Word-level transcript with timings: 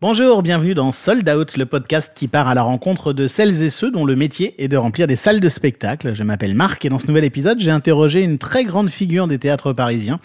Bonjour, 0.00 0.44
bienvenue 0.44 0.74
dans 0.74 0.92
Sold 0.92 1.28
Out, 1.28 1.56
le 1.56 1.66
podcast 1.66 2.12
qui 2.14 2.28
part 2.28 2.46
à 2.46 2.54
la 2.54 2.62
rencontre 2.62 3.12
de 3.12 3.26
celles 3.26 3.64
et 3.64 3.68
ceux 3.68 3.90
dont 3.90 4.04
le 4.04 4.14
métier 4.14 4.54
est 4.62 4.68
de 4.68 4.76
remplir 4.76 5.08
des 5.08 5.16
salles 5.16 5.40
de 5.40 5.48
spectacle. 5.48 6.14
Je 6.14 6.22
m'appelle 6.22 6.54
Marc 6.54 6.84
et 6.84 6.88
dans 6.88 7.00
ce 7.00 7.08
nouvel 7.08 7.24
épisode, 7.24 7.58
j'ai 7.58 7.72
interrogé 7.72 8.20
une 8.20 8.38
très 8.38 8.62
grande 8.62 8.90
figure 8.90 9.26
des 9.26 9.40
théâtres 9.40 9.72
parisiens. 9.72 10.20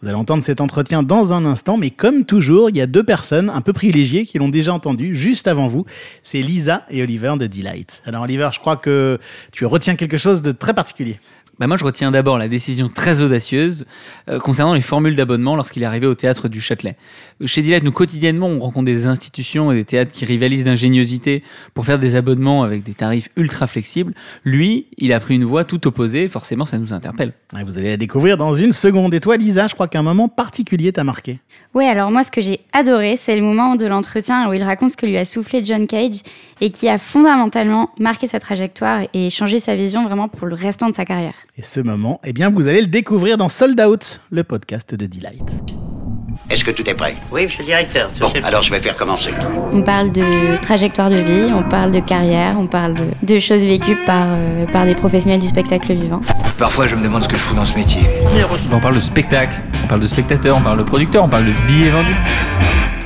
Vous 0.00 0.08
allez 0.08 0.18
entendre 0.18 0.42
cet 0.42 0.60
entretien 0.60 1.04
dans 1.04 1.32
un 1.32 1.46
instant, 1.46 1.76
mais 1.78 1.90
comme 1.90 2.24
toujours, 2.24 2.68
il 2.68 2.76
y 2.76 2.80
a 2.80 2.88
deux 2.88 3.04
personnes 3.04 3.48
un 3.48 3.60
peu 3.60 3.72
privilégiées 3.72 4.26
qui 4.26 4.38
l'ont 4.38 4.48
déjà 4.48 4.74
entendu 4.74 5.14
juste 5.14 5.46
avant 5.46 5.68
vous. 5.68 5.86
C'est 6.24 6.42
Lisa 6.42 6.84
et 6.90 7.00
Oliver 7.00 7.34
de 7.38 7.46
Delight. 7.46 8.02
Alors 8.04 8.24
Oliver, 8.24 8.48
je 8.52 8.58
crois 8.58 8.76
que 8.76 9.20
tu 9.52 9.66
retiens 9.66 9.94
quelque 9.94 10.16
chose 10.16 10.42
de 10.42 10.50
très 10.50 10.74
particulier. 10.74 11.20
Bah 11.62 11.68
moi, 11.68 11.76
je 11.76 11.84
retiens 11.84 12.10
d'abord 12.10 12.38
la 12.38 12.48
décision 12.48 12.88
très 12.88 13.22
audacieuse 13.22 13.86
euh, 14.28 14.40
concernant 14.40 14.74
les 14.74 14.80
formules 14.80 15.14
d'abonnement 15.14 15.54
lorsqu'il 15.54 15.84
est 15.84 15.86
arrivé 15.86 16.08
au 16.08 16.16
théâtre 16.16 16.48
du 16.48 16.60
Châtelet. 16.60 16.96
Chez 17.44 17.62
Delight, 17.62 17.84
nous 17.84 17.92
quotidiennement, 17.92 18.48
on 18.48 18.58
rencontre 18.58 18.86
des 18.86 19.06
institutions 19.06 19.70
et 19.70 19.76
des 19.76 19.84
théâtres 19.84 20.10
qui 20.10 20.24
rivalisent 20.24 20.64
d'ingéniosité 20.64 21.44
pour 21.72 21.86
faire 21.86 22.00
des 22.00 22.16
abonnements 22.16 22.64
avec 22.64 22.82
des 22.82 22.94
tarifs 22.94 23.28
ultra 23.36 23.68
flexibles. 23.68 24.12
Lui, 24.42 24.88
il 24.98 25.12
a 25.12 25.20
pris 25.20 25.36
une 25.36 25.44
voie 25.44 25.62
tout 25.62 25.86
opposée. 25.86 26.26
Forcément, 26.26 26.66
ça 26.66 26.78
nous 26.78 26.92
interpelle. 26.92 27.32
vous 27.52 27.78
allez 27.78 27.90
la 27.90 27.96
découvrir 27.96 28.36
dans 28.36 28.54
une 28.54 28.72
seconde. 28.72 29.14
Et 29.14 29.20
toi, 29.20 29.36
Lisa, 29.36 29.68
je 29.68 29.74
crois 29.74 29.86
qu'un 29.86 30.02
moment 30.02 30.28
particulier 30.28 30.92
t'a 30.92 31.04
marqué. 31.04 31.38
Oui, 31.74 31.84
alors 31.84 32.10
moi, 32.10 32.24
ce 32.24 32.32
que 32.32 32.40
j'ai 32.40 32.58
adoré, 32.72 33.16
c'est 33.16 33.36
le 33.36 33.42
moment 33.42 33.76
de 33.76 33.86
l'entretien 33.86 34.50
où 34.50 34.52
il 34.52 34.64
raconte 34.64 34.90
ce 34.90 34.96
que 34.96 35.06
lui 35.06 35.16
a 35.16 35.24
soufflé 35.24 35.64
John 35.64 35.86
Cage 35.86 36.22
et 36.60 36.70
qui 36.70 36.88
a 36.88 36.98
fondamentalement 36.98 37.90
marqué 38.00 38.26
sa 38.26 38.40
trajectoire 38.40 39.02
et 39.14 39.30
changé 39.30 39.60
sa 39.60 39.76
vision 39.76 40.04
vraiment 40.04 40.26
pour 40.26 40.48
le 40.48 40.56
restant 40.56 40.90
de 40.90 40.96
sa 40.96 41.04
carrière. 41.04 41.34
Et 41.58 41.62
ce 41.62 41.80
moment, 41.80 42.18
eh 42.24 42.32
bien, 42.32 42.48
vous 42.48 42.66
allez 42.66 42.80
le 42.80 42.86
découvrir 42.86 43.36
dans 43.36 43.50
Sold 43.50 43.78
Out, 43.78 44.22
le 44.30 44.42
podcast 44.42 44.94
de 44.94 45.04
Delight. 45.04 45.62
Est-ce 46.48 46.64
que 46.64 46.70
tout 46.70 46.88
est 46.88 46.94
prêt? 46.94 47.14
Oui, 47.30 47.44
monsieur 47.44 47.58
le 47.58 47.66
directeur. 47.66 48.10
Bon, 48.18 48.32
alors 48.42 48.62
je 48.62 48.70
vais 48.70 48.80
faire 48.80 48.96
commencer. 48.96 49.32
On 49.70 49.82
parle 49.82 50.12
de 50.12 50.56
trajectoire 50.62 51.10
de 51.10 51.20
vie, 51.20 51.52
on 51.52 51.62
parle 51.62 51.92
de 51.92 52.00
carrière, 52.00 52.56
on 52.58 52.66
parle 52.68 52.94
de, 53.22 53.38
choses 53.38 53.66
vécues 53.66 53.98
par, 54.06 54.28
euh, 54.30 54.64
par 54.64 54.86
des 54.86 54.94
professionnels 54.94 55.40
du 55.40 55.46
spectacle 55.46 55.92
vivant. 55.92 56.22
Parfois, 56.56 56.86
je 56.86 56.96
me 56.96 57.02
demande 57.02 57.22
ce 57.22 57.28
que 57.28 57.36
je 57.36 57.42
fous 57.42 57.54
dans 57.54 57.66
ce 57.66 57.74
métier. 57.74 58.00
On 58.72 58.80
parle 58.80 58.94
de 58.94 59.00
spectacle, 59.02 59.60
on 59.84 59.88
parle 59.88 60.00
de 60.00 60.06
spectateur, 60.06 60.56
on 60.56 60.62
parle 60.62 60.78
de 60.78 60.84
producteur, 60.84 61.22
on 61.22 61.28
parle 61.28 61.44
de 61.44 61.52
billets 61.66 61.90
vendus. 61.90 62.16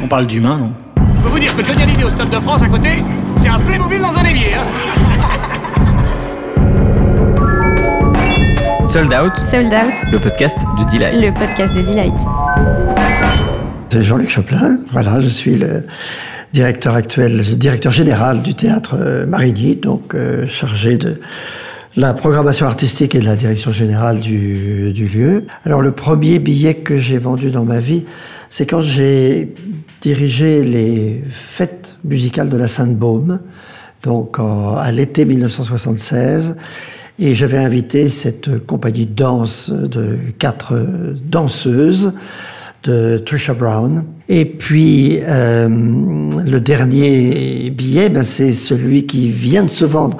On 0.00 0.06
parle 0.06 0.28
d'humain, 0.28 0.56
non? 0.56 0.72
Je 1.16 1.20
peux 1.20 1.28
vous 1.30 1.38
dire 1.40 1.56
que 1.56 1.64
Johnny 1.64 1.82
Hallyday 1.82 2.04
au 2.04 2.10
Stade 2.10 2.30
de 2.30 2.38
France 2.38 2.62
à 2.62 2.68
côté, 2.68 2.90
c'est 3.38 3.48
un 3.48 3.58
Playmobil 3.58 4.00
dans 4.00 4.16
un 4.16 4.24
évier. 4.24 4.54
Hein 4.54 5.05
Sold 8.88 9.12
Out. 9.12 9.32
Sold 9.50 9.72
Out. 9.72 10.12
Le 10.12 10.18
podcast 10.18 10.56
de 10.78 10.84
Delight. 10.92 11.20
Le 11.20 11.32
podcast 11.32 11.74
de 11.74 11.82
Delight. 11.82 12.14
C'est 13.90 14.02
Jean-Luc 14.04 14.30
Choplin. 14.30 14.78
Voilà, 14.90 15.18
je 15.20 15.26
suis 15.26 15.56
le 15.56 15.84
directeur 16.52 16.94
actuel, 16.94 17.36
le 17.36 17.56
directeur 17.56 17.90
général 17.90 18.42
du 18.42 18.54
théâtre 18.54 18.94
euh, 18.94 19.26
Marigny, 19.26 19.74
donc 19.74 20.14
euh, 20.14 20.46
chargé 20.46 20.98
de 20.98 21.20
la 21.96 22.14
programmation 22.14 22.66
artistique 22.66 23.16
et 23.16 23.20
de 23.20 23.24
la 23.24 23.34
direction 23.34 23.72
générale 23.72 24.20
du, 24.20 24.92
du 24.92 25.08
lieu. 25.08 25.46
Alors 25.64 25.82
le 25.82 25.90
premier 25.90 26.38
billet 26.38 26.74
que 26.74 26.96
j'ai 26.96 27.18
vendu 27.18 27.50
dans 27.50 27.64
ma 27.64 27.80
vie, 27.80 28.04
c'est 28.50 28.66
quand 28.66 28.82
j'ai 28.82 29.52
dirigé 30.00 30.62
les 30.62 31.24
fêtes 31.28 31.96
musicales 32.04 32.48
de 32.48 32.56
la 32.56 32.68
Sainte-Baume, 32.68 33.40
donc 34.04 34.38
à 34.38 34.92
l'été 34.92 35.24
1976. 35.24 36.54
Et 37.18 37.34
j'avais 37.34 37.58
invité 37.58 38.08
cette 38.08 38.66
compagnie 38.66 39.06
de 39.06 39.14
danse 39.14 39.70
de 39.70 40.18
quatre 40.38 40.74
danseuses 41.24 42.12
de 42.86 43.18
Trisha 43.18 43.54
Brown. 43.54 44.04
Et 44.28 44.44
puis, 44.44 45.18
euh, 45.22 45.68
le 45.68 46.58
dernier 46.60 47.70
billet, 47.70 48.08
ben, 48.08 48.22
c'est 48.22 48.52
celui 48.52 49.06
qui 49.06 49.30
vient 49.30 49.62
de 49.62 49.70
se 49.70 49.84
vendre 49.84 50.16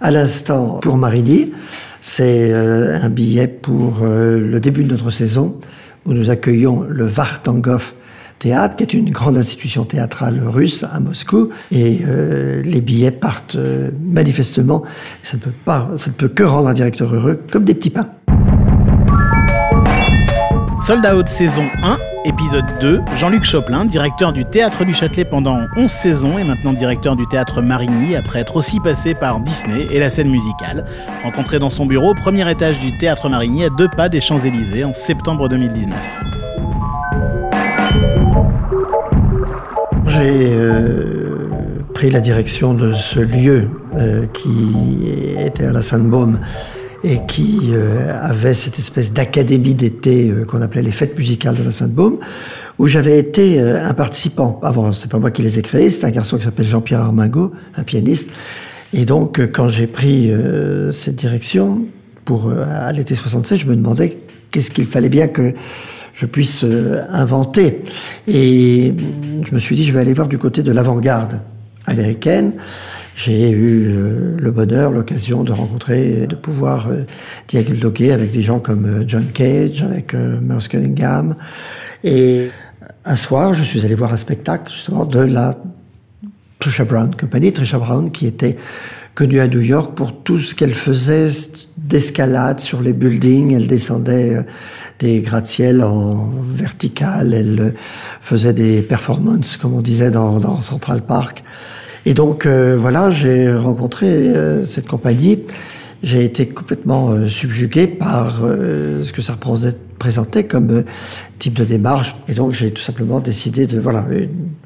à 0.00 0.10
l'instant 0.10 0.78
pour 0.82 0.96
Maridi. 0.96 1.52
C'est 2.00 2.52
euh, 2.52 2.98
un 3.00 3.08
billet 3.10 3.48
pour 3.48 4.00
euh, 4.02 4.38
le 4.38 4.60
début 4.60 4.84
de 4.84 4.90
notre 4.90 5.10
saison, 5.10 5.56
où 6.06 6.12
nous 6.12 6.30
accueillons 6.30 6.84
le 6.88 7.06
Vartangov 7.06 7.92
théâtre, 8.40 8.74
qui 8.74 8.82
est 8.82 8.94
une 8.94 9.10
grande 9.10 9.36
institution 9.36 9.84
théâtrale 9.84 10.42
russe 10.44 10.84
à 10.90 10.98
Moscou. 10.98 11.50
Et 11.70 12.00
euh, 12.08 12.62
les 12.64 12.80
billets 12.80 13.12
partent 13.12 13.54
euh, 13.54 13.90
manifestement, 14.02 14.82
ça 15.22 15.36
ne, 15.36 15.42
peut 15.42 15.52
ça 15.66 16.08
ne 16.08 16.14
peut 16.14 16.28
que 16.28 16.42
rendre 16.42 16.68
un 16.68 16.72
directeur 16.72 17.14
heureux, 17.14 17.40
comme 17.52 17.64
des 17.64 17.74
petits 17.74 17.90
pains. 17.90 18.08
Sold 20.82 21.06
Out 21.06 21.28
saison 21.28 21.66
1, 21.82 21.98
épisode 22.24 22.64
2, 22.80 23.00
Jean-Luc 23.14 23.44
Choplin, 23.44 23.84
directeur 23.84 24.32
du 24.32 24.46
Théâtre 24.46 24.86
du 24.86 24.94
Châtelet 24.94 25.26
pendant 25.26 25.66
11 25.76 25.90
saisons 25.90 26.38
et 26.38 26.44
maintenant 26.44 26.72
directeur 26.72 27.16
du 27.16 27.26
Théâtre 27.28 27.60
Marigny 27.60 28.16
après 28.16 28.40
être 28.40 28.56
aussi 28.56 28.80
passé 28.80 29.14
par 29.14 29.40
Disney 29.40 29.86
et 29.90 29.98
la 29.98 30.08
scène 30.08 30.30
musicale. 30.30 30.86
Rencontré 31.22 31.58
dans 31.58 31.70
son 31.70 31.84
bureau, 31.84 32.14
premier 32.14 32.50
étage 32.50 32.80
du 32.80 32.96
Théâtre 32.96 33.28
Marigny 33.28 33.64
à 33.64 33.68
deux 33.68 33.88
pas 33.88 34.08
des 34.08 34.22
Champs-Élysées 34.22 34.84
en 34.84 34.94
septembre 34.94 35.50
2019. 35.50 36.49
J'ai 40.10 40.48
euh, 40.50 41.36
pris 41.94 42.10
la 42.10 42.18
direction 42.18 42.74
de 42.74 42.92
ce 42.94 43.20
lieu 43.20 43.68
euh, 43.94 44.26
qui 44.26 45.08
était 45.38 45.66
à 45.66 45.72
la 45.72 45.82
Sainte-Baume 45.82 46.40
et 47.04 47.20
qui 47.28 47.70
euh, 47.70 48.12
avait 48.20 48.54
cette 48.54 48.76
espèce 48.76 49.12
d'académie 49.12 49.74
d'été 49.74 50.32
qu'on 50.48 50.62
appelait 50.62 50.82
les 50.82 50.90
fêtes 50.90 51.16
musicales 51.16 51.54
de 51.54 51.62
la 51.62 51.70
Sainte-Baume, 51.70 52.18
où 52.80 52.88
j'avais 52.88 53.20
été 53.20 53.60
un 53.60 53.94
participant. 53.94 54.58
Avant, 54.64 54.92
c'est 54.92 55.08
pas 55.08 55.20
moi 55.20 55.30
qui 55.30 55.42
les 55.42 55.60
ai 55.60 55.62
créés, 55.62 55.90
c'est 55.90 56.04
un 56.04 56.10
garçon 56.10 56.38
qui 56.38 56.44
s'appelle 56.44 56.66
Jean-Pierre 56.66 57.00
Armingo, 57.00 57.52
un 57.76 57.84
pianiste. 57.84 58.32
Et 58.92 59.04
donc, 59.04 59.40
quand 59.52 59.68
j'ai 59.68 59.86
pris 59.86 60.32
cette 60.90 61.14
direction 61.14 61.82
pour 62.24 62.50
à 62.50 62.90
l'été 62.92 63.14
76, 63.14 63.60
je 63.60 63.66
me 63.66 63.76
demandais 63.76 64.18
qu'est-ce 64.50 64.72
qu'il 64.72 64.86
fallait 64.86 65.08
bien 65.08 65.28
que 65.28 65.54
je 66.14 66.26
puisse 66.26 66.64
euh, 66.64 67.02
inventer. 67.08 67.82
Et 68.26 68.94
je 69.44 69.54
me 69.54 69.58
suis 69.58 69.76
dit, 69.76 69.84
je 69.84 69.92
vais 69.92 70.00
aller 70.00 70.12
voir 70.12 70.28
du 70.28 70.38
côté 70.38 70.62
de 70.62 70.72
l'avant-garde 70.72 71.40
américaine. 71.86 72.52
J'ai 73.16 73.50
eu 73.50 73.88
euh, 73.88 74.36
le 74.38 74.50
bonheur, 74.50 74.90
l'occasion 74.90 75.42
de 75.42 75.52
rencontrer, 75.52 76.26
de 76.26 76.34
pouvoir 76.34 76.88
euh, 76.88 77.04
dialoguer 77.48 78.12
avec 78.12 78.32
des 78.32 78.42
gens 78.42 78.60
comme 78.60 79.04
John 79.06 79.26
Cage, 79.32 79.82
avec 79.82 80.14
Merce 80.14 80.68
Cunningham. 80.68 81.36
Et 82.04 82.50
un 83.04 83.16
soir, 83.16 83.54
je 83.54 83.62
suis 83.62 83.84
allé 83.84 83.94
voir 83.94 84.12
un 84.12 84.16
spectacle 84.16 84.72
justement 84.72 85.04
de 85.04 85.20
la 85.20 85.56
Trisha 86.58 86.84
Brown 86.84 87.14
Company, 87.14 87.52
Trisha 87.52 87.78
Brown 87.78 88.10
qui 88.10 88.26
était 88.26 88.56
connue 89.14 89.40
à 89.40 89.48
New 89.48 89.60
York 89.60 89.94
pour 89.94 90.22
tout 90.22 90.38
ce 90.38 90.54
qu'elle 90.54 90.74
faisait 90.74 91.28
d'escalade 91.76 92.60
sur 92.60 92.80
les 92.80 92.92
buildings. 92.92 93.54
Elle 93.54 93.66
descendait 93.66 94.44
des 95.00 95.20
gratte-ciel 95.20 95.82
en 95.82 96.30
vertical. 96.54 97.34
Elle 97.34 97.74
faisait 98.20 98.52
des 98.52 98.82
performances, 98.82 99.56
comme 99.56 99.74
on 99.74 99.80
disait, 99.80 100.10
dans, 100.10 100.62
Central 100.62 101.02
Park. 101.02 101.42
Et 102.06 102.14
donc, 102.14 102.46
euh, 102.46 102.76
voilà, 102.78 103.10
j'ai 103.10 103.52
rencontré 103.52 104.06
euh, 104.06 104.64
cette 104.64 104.86
compagnie. 104.86 105.40
J'ai 106.02 106.24
été 106.24 106.46
complètement 106.46 107.10
euh, 107.10 107.28
subjugué 107.28 107.86
par 107.86 108.38
ce 108.38 109.12
que 109.12 109.20
ça 109.20 109.34
représentait 109.34 110.44
comme 110.44 110.84
type 111.38 111.54
de 111.54 111.64
démarche. 111.64 112.14
Et 112.28 112.34
donc, 112.34 112.52
j'ai 112.52 112.70
tout 112.70 112.82
simplement 112.82 113.20
décidé 113.20 113.66
de, 113.66 113.80
voilà, 113.80 114.06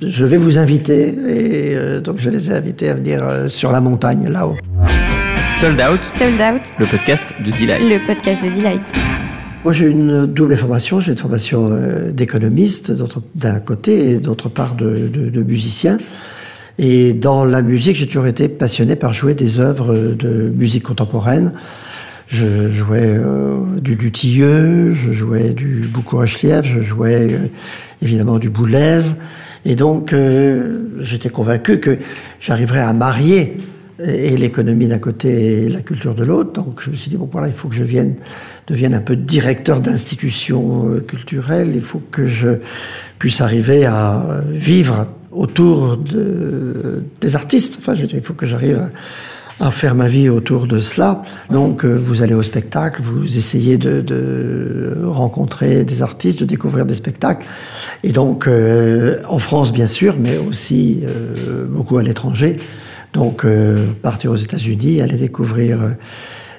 je 0.00 0.24
vais 0.24 0.36
vous 0.36 0.58
inviter. 0.58 1.14
Et 1.26 2.00
donc, 2.00 2.18
je 2.18 2.30
les 2.30 2.50
ai 2.50 2.54
invités 2.54 2.88
à 2.88 2.94
venir 2.94 3.24
sur 3.48 3.72
la 3.72 3.80
montagne, 3.80 4.28
là-haut. 4.28 4.56
Sold 5.56 5.80
Out. 5.80 6.00
Sold 6.16 6.40
Out. 6.40 6.62
Le 6.78 6.86
podcast 6.86 7.24
de 7.44 7.50
Delight. 7.50 7.82
Le 7.82 8.06
podcast 8.06 8.44
de 8.44 8.50
Delight. 8.50 9.23
Moi, 9.64 9.72
j'ai 9.72 9.86
une 9.86 10.26
double 10.26 10.56
formation. 10.56 11.00
J'ai 11.00 11.12
une 11.12 11.18
formation 11.18 11.70
euh, 11.72 12.12
d'économiste 12.12 12.92
d'un 13.34 13.60
côté 13.60 14.10
et 14.10 14.18
d'autre 14.18 14.50
part 14.50 14.74
de, 14.74 15.42
musicien. 15.42 15.96
Et 16.78 17.14
dans 17.14 17.46
la 17.46 17.62
musique, 17.62 17.96
j'ai 17.96 18.06
toujours 18.06 18.26
été 18.26 18.50
passionné 18.50 18.94
par 18.94 19.14
jouer 19.14 19.32
des 19.32 19.60
œuvres 19.60 19.94
de 19.94 20.52
musique 20.54 20.82
contemporaine. 20.82 21.52
Je 22.26 22.70
jouais 22.70 23.16
euh, 23.16 23.80
du 23.80 23.96
Dutilleux, 23.96 24.92
je 24.92 25.12
jouais 25.12 25.54
du 25.54 25.88
Boukourachliev, 25.90 26.64
je 26.66 26.82
jouais 26.82 27.32
euh, 27.32 27.38
évidemment 28.02 28.38
du 28.38 28.50
Boulez. 28.50 29.00
Et 29.64 29.76
donc, 29.76 30.14
j'étais 30.98 31.30
convaincu 31.30 31.80
que 31.80 31.96
j'arriverais 32.38 32.80
à 32.80 32.92
marier 32.92 33.56
et 33.98 34.36
l'économie 34.36 34.88
d'un 34.88 34.98
côté 34.98 35.64
et 35.64 35.68
la 35.68 35.82
culture 35.82 36.14
de 36.14 36.24
l'autre. 36.24 36.52
Donc 36.52 36.80
je 36.82 36.90
me 36.90 36.96
suis 36.96 37.10
dit, 37.10 37.16
bon 37.16 37.28
voilà, 37.30 37.48
il 37.48 37.54
faut 37.54 37.68
que 37.68 37.74
je 37.74 37.84
vienne, 37.84 38.14
devienne 38.66 38.94
un 38.94 39.00
peu 39.00 39.16
directeur 39.16 39.80
d'institutions 39.80 40.88
euh, 40.88 41.00
culturelles, 41.00 41.72
il 41.74 41.80
faut 41.80 42.02
que 42.10 42.26
je 42.26 42.48
puisse 43.18 43.40
arriver 43.40 43.86
à 43.86 44.40
vivre 44.48 45.06
autour 45.30 45.96
de, 45.96 47.04
des 47.20 47.36
artistes. 47.36 47.76
Enfin, 47.78 47.94
je 47.94 48.02
veux 48.02 48.06
dire, 48.06 48.18
il 48.18 48.24
faut 48.24 48.34
que 48.34 48.46
j'arrive 48.46 48.90
à 49.60 49.70
faire 49.70 49.94
ma 49.94 50.08
vie 50.08 50.28
autour 50.28 50.66
de 50.66 50.80
cela. 50.80 51.22
Donc, 51.50 51.84
euh, 51.84 51.94
vous 51.94 52.22
allez 52.22 52.34
au 52.34 52.42
spectacle, 52.42 53.00
vous 53.02 53.38
essayez 53.38 53.78
de, 53.78 54.98
rencontrer 55.04 55.84
des 55.84 56.02
artistes, 56.02 56.40
de 56.40 56.44
découvrir 56.44 56.84
des 56.84 56.96
spectacles. 56.96 57.46
Et 58.02 58.10
donc, 58.10 58.48
euh, 58.48 59.22
en 59.28 59.38
France, 59.38 59.72
bien 59.72 59.86
sûr, 59.86 60.16
mais 60.18 60.36
aussi 60.36 61.04
beaucoup 61.68 61.98
à 61.98 62.02
l'étranger. 62.02 62.58
Donc, 63.14 63.44
euh, 63.44 63.86
partir 64.02 64.32
aux 64.32 64.36
États-Unis, 64.36 65.00
aller 65.00 65.16
découvrir 65.16 65.82
euh, 65.82 65.90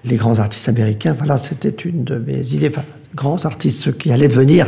les 0.06 0.16
grands 0.16 0.40
artistes 0.40 0.69
américains. 0.69 1.13
Voilà, 1.13 1.38
c'était 1.38 1.69
une 1.69 2.04
de 2.04 2.16
mes 2.16 2.54
idées. 2.54 2.69
Enfin, 2.69 2.84
grands 3.13 3.46
artistes, 3.46 3.81
ceux 3.81 3.92
qui 3.92 4.12
allaient 4.12 4.28
devenir 4.28 4.68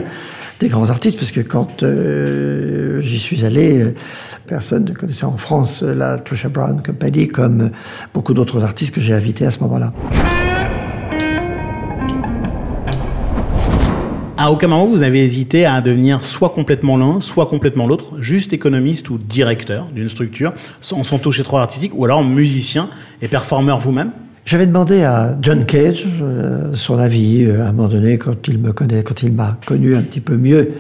des 0.60 0.70
grands 0.70 0.90
artistes, 0.90 1.20
parce 1.20 1.32
que 1.32 1.42
quand 1.42 1.84
euh, 1.84 3.00
j'y 3.02 3.20
suis 3.20 3.46
allé, 3.46 3.80
euh, 3.80 3.96
personne 4.48 4.86
ne 4.86 4.94
connaissait 4.94 5.26
en 5.26 5.38
France 5.38 5.84
euh, 5.84 5.94
la 5.94 6.18
Trisha 6.18 6.50
Brown 6.50 6.82
Company 6.84 7.28
comme 7.28 7.72
beaucoup 8.14 8.34
d'autres 8.34 8.64
artistes 8.64 8.94
que 8.94 9.02
j'ai 9.02 9.14
invités 9.14 9.46
à 9.46 9.52
ce 9.52 9.60
moment-là. 9.60 9.94
À 14.48 14.52
aucun 14.54 14.68
moment 14.68 14.88
vous 14.88 15.04
avez 15.04 15.22
hésité 15.22 15.66
à 15.66 15.82
devenir 15.82 16.24
soit 16.24 16.52
complètement 16.52 16.96
l'un, 16.96 17.20
soit 17.20 17.48
complètement 17.48 17.86
l'autre, 17.86 18.14
juste 18.22 18.54
économiste 18.54 19.10
ou 19.10 19.18
directeur 19.18 19.88
d'une 19.94 20.08
structure, 20.08 20.54
sans, 20.80 21.04
sans 21.04 21.20
toucher 21.20 21.44
trop 21.44 21.58
à 21.58 21.60
l'artistique, 21.60 21.92
ou 21.94 22.06
alors 22.06 22.24
musicien 22.24 22.88
et 23.22 23.28
performeur 23.28 23.78
vous-même 23.80 24.12
J'avais 24.46 24.66
demandé 24.66 25.04
à 25.04 25.38
John 25.42 25.66
Cage 25.66 26.06
euh, 26.22 26.74
son 26.76 26.98
avis 26.98 27.44
euh, 27.44 27.62
à 27.62 27.68
un 27.68 27.72
moment 27.74 27.90
donné 27.90 28.18
quand 28.18 28.48
il 28.48 28.58
me 28.58 28.72
connaît, 28.72 29.04
quand 29.04 29.22
il 29.22 29.34
m'a 29.34 29.60
connu 29.66 29.98
un 29.98 30.02
petit 30.02 30.22
peu 30.22 30.38
mieux. 30.38 30.76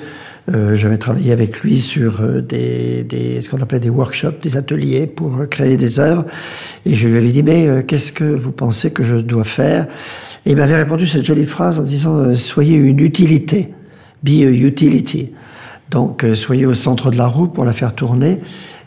Euh, 0.50 0.76
J'avais 0.76 0.98
travaillé 0.98 1.34
avec 1.34 1.60
lui 1.60 1.80
sur 1.80 2.22
euh, 2.22 2.40
des, 2.40 3.42
ce 3.42 3.50
qu'on 3.50 3.62
appelait 3.62 3.82
des 3.82 3.90
workshops, 3.90 4.40
des 4.42 4.56
ateliers 4.56 5.06
pour 5.06 5.42
euh, 5.42 5.46
créer 5.46 5.76
des 5.76 6.00
œuvres. 6.00 6.26
Et 6.86 6.96
je 6.96 7.10
lui 7.10 7.18
avais 7.18 7.32
dit 7.32 7.44
mais 7.44 7.84
qu'est-ce 7.86 8.14
que 8.14 8.24
vous 8.24 8.52
pensez 8.52 8.92
que 8.92 9.04
je 9.04 9.16
dois 9.16 9.44
faire? 9.44 9.88
Et 10.48 10.52
il 10.52 10.56
m'avait 10.56 10.78
répondu 10.78 11.06
cette 11.06 11.26
jolie 11.26 11.44
phrase 11.44 11.78
en 11.78 11.84
disant 11.84 12.16
euh, 12.20 12.34
soyez 12.34 12.78
une 12.78 13.02
utilité, 13.02 13.74
be 14.24 14.30
a 14.30 14.50
utility. 14.50 15.34
Donc 15.92 16.24
euh, 16.24 16.36
soyez 16.36 16.66
au 16.66 16.74
centre 16.74 17.12
de 17.12 17.18
la 17.18 17.28
roue 17.28 17.48
pour 17.48 17.66
la 17.66 17.74
faire 17.74 17.94
tourner. 17.94 18.40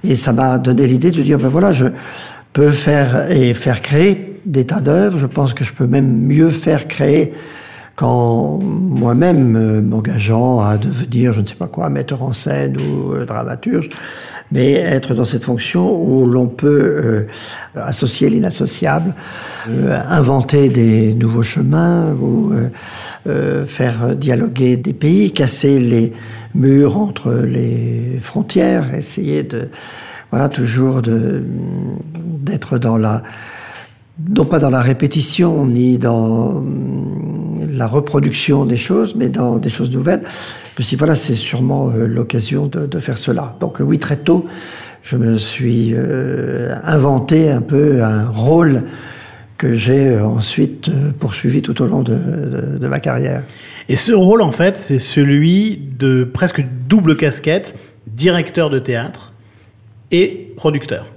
Et 0.03 0.17
ça 0.17 0.33
m'a 0.33 0.57
donné 0.57 0.87
l'idée 0.87 1.11
de 1.11 1.21
dire 1.21 1.37
ben 1.37 1.49
voilà 1.49 1.71
je 1.71 1.85
peux 2.55 2.71
faire 2.71 3.31
et 3.31 3.53
faire 3.53 3.83
créer 3.83 4.41
des 4.47 4.65
tas 4.65 4.81
d'œuvres. 4.81 5.19
Je 5.19 5.27
pense 5.27 5.53
que 5.53 5.63
je 5.63 5.75
peux 5.75 5.87
même 5.87 6.11
mieux 6.11 6.49
faire 6.49 6.89
créer 6.89 7.35
qu'en 7.95 8.59
moi-même 8.59 9.55
euh, 9.55 9.83
m'engageant 9.83 10.61
à 10.61 10.79
devenir, 10.79 11.35
je 11.35 11.43
ne 11.43 11.47
sais 11.47 11.57
pas 11.57 11.69
quoi, 11.69 11.91
metteur 11.91 12.23
en 12.23 12.33
scène 12.33 12.79
ou 12.79 13.23
dramaturge, 13.27 13.91
mais 14.53 14.73
être 14.73 15.15
dans 15.15 15.25
cette 15.25 15.45
fonction 15.45 16.03
où 16.03 16.27
l'on 16.27 16.47
peut 16.47 16.69
euh, 16.69 17.27
associer 17.77 18.31
l'inassociable, 18.31 19.15
euh, 19.69 20.01
inventer 20.09 20.69
des 20.69 21.15
nouveaux 21.15 21.43
chemins 21.43 22.13
ou 22.15 22.53
euh, 23.27 23.67
faire 23.67 24.17
dialoguer 24.17 24.77
des 24.77 24.93
pays, 24.93 25.33
casser 25.33 25.79
les 25.79 26.13
murs 26.55 26.97
entre 26.97 27.33
les 27.33 28.19
frontières, 28.21 28.95
essayer 28.95 29.43
de 29.43 29.69
voilà 30.31 30.49
toujours 30.49 31.03
d'être 31.03 32.79
dans 32.79 32.97
la 32.97 33.23
non 34.29 34.45
pas 34.45 34.59
dans 34.59 34.71
la 34.71 34.83
répétition 34.83 35.67
ni 35.67 35.99
dans 35.99 36.63
la 37.69 37.87
reproduction 37.87 38.67
des 38.67 38.77
choses, 38.77 39.15
mais 39.15 39.29
dans 39.29 39.59
des 39.59 39.71
choses 39.71 39.91
nouvelles. 39.91 40.23
Je 40.81 40.83
me 40.83 40.87
suis 40.87 40.97
dit, 40.97 40.99
voilà, 40.99 41.15
c'est 41.15 41.35
sûrement 41.35 41.91
euh, 41.91 42.07
l'occasion 42.07 42.65
de, 42.67 42.87
de 42.87 42.99
faire 43.01 43.19
cela. 43.19 43.55
Donc 43.61 43.81
oui, 43.81 43.99
très 43.99 44.17
tôt, 44.17 44.47
je 45.03 45.19
me 45.19 45.37
suis 45.37 45.93
euh, 45.93 46.75
inventé 46.85 47.51
un 47.51 47.61
peu 47.61 48.03
un 48.03 48.27
rôle 48.31 48.85
que 49.59 49.75
j'ai 49.75 50.09
euh, 50.09 50.25
ensuite 50.25 50.91
poursuivi 51.19 51.61
tout 51.61 51.83
au 51.83 51.87
long 51.87 52.03
de, 52.03 52.15
de- 52.15 52.79
de 52.79 52.89
ma 52.89 52.99
carrière. 52.99 53.43
Et 53.91 53.97
ce 53.97 54.13
rôle, 54.13 54.41
en 54.41 54.53
fait, 54.53 54.79
c'est 54.79 54.99
celui 54.99 55.77
de 55.99 56.25
presque 56.25 56.65
double 56.89 57.15
casquette, 57.15 57.77
directeur 58.07 58.71
de 58.71 58.79
théâtre 58.79 59.35
et 60.13 60.55
producteur. 60.57 61.13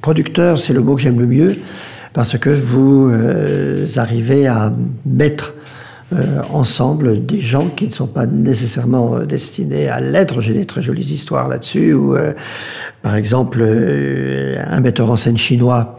Producteur, 0.00 0.58
c'est 0.58 0.72
le 0.72 0.80
mot 0.80 0.96
que 0.96 1.02
j'aime 1.02 1.20
le 1.20 1.28
mieux, 1.28 1.54
parce 2.14 2.36
que 2.36 2.50
vous 2.50 3.08
euh, 3.12 3.86
arrivez 3.94 4.48
à 4.48 4.74
mettre 5.06 5.54
euh, 6.12 6.42
ensemble 6.52 7.24
des 7.24 7.40
gens 7.40 7.68
qui 7.68 7.86
ne 7.86 7.90
sont 7.90 8.06
pas 8.06 8.26
nécessairement 8.26 9.16
euh, 9.16 9.24
destinés 9.24 9.88
à 9.88 10.00
l'être. 10.00 10.42
J'ai 10.42 10.52
des 10.52 10.66
très 10.66 10.82
jolies 10.82 11.12
histoires 11.14 11.48
là-dessus, 11.48 11.94
où, 11.94 12.14
euh, 12.14 12.34
par 13.02 13.16
exemple, 13.16 13.62
un 13.62 14.80
metteur 14.80 15.10
en 15.10 15.16
scène 15.16 15.38
chinois 15.38 15.98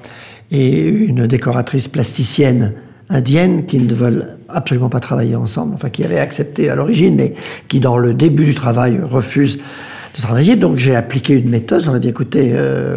et 0.52 0.84
une 0.84 1.26
décoratrice 1.26 1.88
plasticienne 1.88 2.74
indienne 3.10 3.66
qui 3.66 3.80
ne 3.80 3.94
veulent 3.94 4.38
absolument 4.48 4.90
pas 4.90 5.00
travailler 5.00 5.36
ensemble, 5.36 5.74
enfin 5.74 5.90
qui 5.90 6.04
avaient 6.04 6.20
accepté 6.20 6.70
à 6.70 6.76
l'origine, 6.76 7.16
mais 7.16 7.34
qui 7.68 7.80
dans 7.80 7.98
le 7.98 8.14
début 8.14 8.46
du 8.46 8.54
travail 8.54 9.00
refusent 9.02 9.58
de 9.58 10.22
travailler. 10.22 10.56
Donc 10.56 10.78
j'ai 10.78 10.96
appliqué 10.96 11.34
une 11.34 11.50
méthode. 11.50 11.84
J'aurais 11.84 12.00
dit 12.00 12.10
écoutez, 12.10 12.56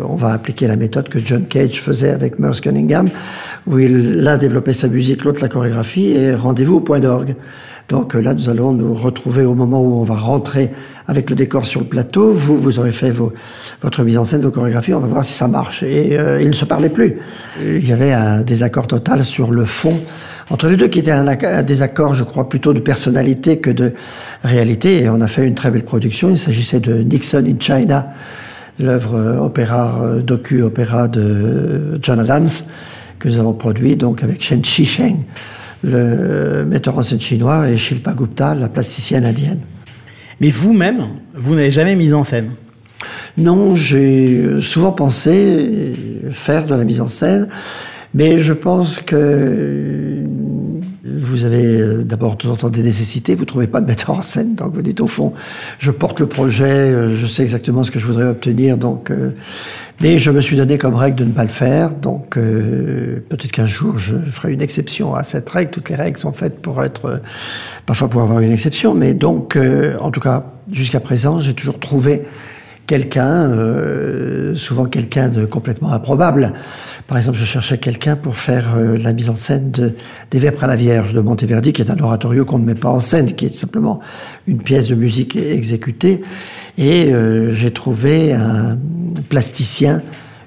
on 0.08 0.16
va 0.16 0.32
appliquer 0.32 0.66
la 0.66 0.76
méthode 0.76 1.08
que 1.08 1.18
John 1.18 1.46
Cage 1.46 1.80
faisait 1.80 2.10
avec 2.10 2.38
Merce 2.38 2.60
Cunningham, 2.60 3.08
où 3.68 3.78
il 3.78 4.22
l'un 4.22 4.38
développait 4.38 4.72
sa 4.72 4.88
musique, 4.88 5.24
l'autre 5.24 5.42
la 5.42 5.48
chorégraphie, 5.48 6.10
et 6.10 6.34
rendez-vous 6.34 6.76
au 6.76 6.80
point 6.80 7.00
d'orgue. 7.00 7.36
Donc 7.88 8.14
euh, 8.14 8.20
là, 8.20 8.34
nous 8.34 8.48
allons 8.48 8.72
nous 8.72 8.94
retrouver 8.94 9.44
au 9.44 9.54
moment 9.54 9.82
où 9.82 10.00
on 10.00 10.04
va 10.04 10.16
rentrer 10.16 10.70
avec 11.06 11.30
le 11.30 11.36
décor 11.36 11.64
sur 11.64 11.80
le 11.80 11.86
plateau. 11.86 12.32
Vous, 12.32 12.56
vous 12.56 12.78
aurez 12.78 12.92
fait 12.92 13.12
votre 13.82 14.04
mise 14.04 14.18
en 14.18 14.24
scène, 14.24 14.42
vos 14.42 14.50
chorégraphies. 14.50 14.92
On 14.92 15.00
va 15.00 15.06
voir 15.06 15.24
si 15.24 15.32
ça 15.32 15.48
marche. 15.48 15.82
Et 15.82 16.18
euh, 16.18 16.42
ils 16.42 16.48
ne 16.48 16.52
se 16.52 16.66
parlaient 16.66 16.90
plus. 16.90 17.16
Il 17.62 17.86
y 17.86 17.92
avait 17.92 18.12
un 18.12 18.42
désaccord 18.42 18.86
total 18.86 19.24
sur 19.24 19.50
le 19.50 19.64
fond 19.64 19.98
entre 20.50 20.68
les 20.68 20.76
deux, 20.76 20.88
qui 20.88 21.00
était 21.00 21.10
un 21.10 21.62
désaccord, 21.62 22.14
je 22.14 22.24
crois, 22.24 22.48
plutôt 22.48 22.72
de 22.72 22.80
personnalité 22.80 23.58
que 23.58 23.70
de 23.70 23.92
réalité. 24.42 25.02
Et 25.02 25.08
on 25.10 25.20
a 25.20 25.26
fait 25.26 25.46
une 25.46 25.54
très 25.54 25.70
belle 25.70 25.84
production. 25.84 26.30
Il 26.30 26.38
s'agissait 26.38 26.80
de 26.80 27.02
Nixon 27.02 27.44
in 27.46 27.60
China, 27.60 28.08
l'œuvre 28.78 29.14
euh, 29.14 29.38
opéra, 29.38 30.00
euh, 30.02 30.22
docu-opéra 30.22 31.08
de 31.08 31.98
John 32.00 32.20
Adams, 32.20 32.48
que 33.18 33.28
nous 33.28 33.38
avons 33.38 33.54
produit 33.54 33.96
donc 33.96 34.22
avec 34.22 34.42
Shen 34.42 34.64
Shisheng, 34.64 35.24
le 35.82 36.64
metteur 36.64 36.98
en 36.98 37.02
scène 37.02 37.20
chinois, 37.20 37.68
et 37.68 37.76
Shilpa 37.76 38.12
Gupta, 38.12 38.54
la 38.54 38.68
plasticienne 38.68 39.24
indienne. 39.24 39.60
Mais 40.40 40.50
vous-même, 40.50 41.08
vous 41.34 41.54
n'avez 41.54 41.70
jamais 41.70 41.96
mis 41.96 42.12
en 42.12 42.24
scène? 42.24 42.52
Non, 43.36 43.76
j'ai 43.76 44.60
souvent 44.60 44.92
pensé 44.92 45.94
faire 46.30 46.66
de 46.66 46.74
la 46.74 46.84
mise 46.84 47.00
en 47.00 47.08
scène, 47.08 47.48
mais 48.14 48.38
je 48.38 48.52
pense 48.52 48.98
que 49.00 50.07
vous 51.28 51.44
avez 51.44 51.80
euh, 51.80 52.04
d'abord 52.04 52.36
de 52.36 52.42
temps 52.42 52.50
en 52.50 52.56
temps 52.56 52.70
des 52.70 52.82
nécessités, 52.82 53.34
vous 53.34 53.44
trouvez 53.44 53.66
pas 53.66 53.80
de 53.80 53.86
metteur 53.86 54.10
en 54.10 54.22
scène, 54.22 54.54
donc 54.54 54.74
vous 54.74 54.82
dites 54.82 55.00
au 55.00 55.06
fond, 55.06 55.34
je 55.78 55.90
porte 55.90 56.20
le 56.20 56.26
projet, 56.26 56.64
euh, 56.64 57.14
je 57.14 57.26
sais 57.26 57.42
exactement 57.42 57.84
ce 57.84 57.90
que 57.90 57.98
je 57.98 58.06
voudrais 58.06 58.26
obtenir, 58.26 58.76
donc, 58.76 59.10
euh, 59.10 59.32
mais 60.00 60.18
je 60.18 60.30
me 60.30 60.40
suis 60.40 60.56
donné 60.56 60.78
comme 60.78 60.94
règle 60.94 61.16
de 61.16 61.24
ne 61.24 61.32
pas 61.32 61.42
le 61.42 61.48
faire, 61.48 61.94
donc 61.94 62.34
peut-être 62.34 63.50
qu'un 63.50 63.66
jour 63.66 63.98
je 63.98 64.16
ferai 64.16 64.52
une 64.52 64.62
exception 64.62 65.14
à 65.14 65.24
cette 65.24 65.48
règle. 65.50 65.72
Toutes 65.72 65.88
les 65.88 65.96
règles 65.96 66.18
sont 66.18 66.32
faites 66.32 66.60
pour 66.60 66.84
être, 66.84 67.20
parfois 67.84 68.08
pour 68.08 68.22
avoir 68.22 68.38
une 68.38 68.52
exception, 68.52 68.94
mais 68.94 69.14
donc, 69.14 69.58
en 70.00 70.10
tout 70.12 70.20
cas, 70.20 70.44
jusqu'à 70.70 71.00
présent, 71.00 71.40
j'ai 71.40 71.52
toujours 71.52 71.80
trouvé 71.80 72.22
quelqu'un, 72.88 73.48
euh, 73.52 74.56
souvent 74.56 74.86
quelqu'un 74.86 75.28
de 75.28 75.44
complètement 75.44 75.92
improbable. 75.92 76.52
Par 77.06 77.16
exemple, 77.16 77.38
je 77.38 77.44
cherchais 77.44 77.78
quelqu'un 77.78 78.16
pour 78.16 78.36
faire 78.36 78.74
euh, 78.76 78.98
la 78.98 79.12
mise 79.12 79.30
en 79.30 79.36
scène 79.36 79.70
de, 79.70 79.94
des 80.32 80.40
Vêpres 80.40 80.64
à 80.64 80.66
la 80.66 80.74
Vierge 80.74 81.12
de 81.12 81.20
Monteverdi, 81.20 81.72
qui 81.72 81.82
est 81.82 81.90
un 81.92 82.00
oratorio 82.00 82.44
qu'on 82.44 82.58
ne 82.58 82.64
met 82.64 82.74
pas 82.74 82.90
en 82.90 82.98
scène, 82.98 83.34
qui 83.34 83.46
est 83.46 83.54
simplement 83.54 84.00
une 84.48 84.58
pièce 84.58 84.88
de 84.88 84.96
musique 84.96 85.36
exécutée. 85.36 86.22
Et 86.76 87.12
euh, 87.12 87.52
j'ai 87.54 87.70
trouvé 87.70 88.32
un 88.32 88.76
plasticien 89.28 90.02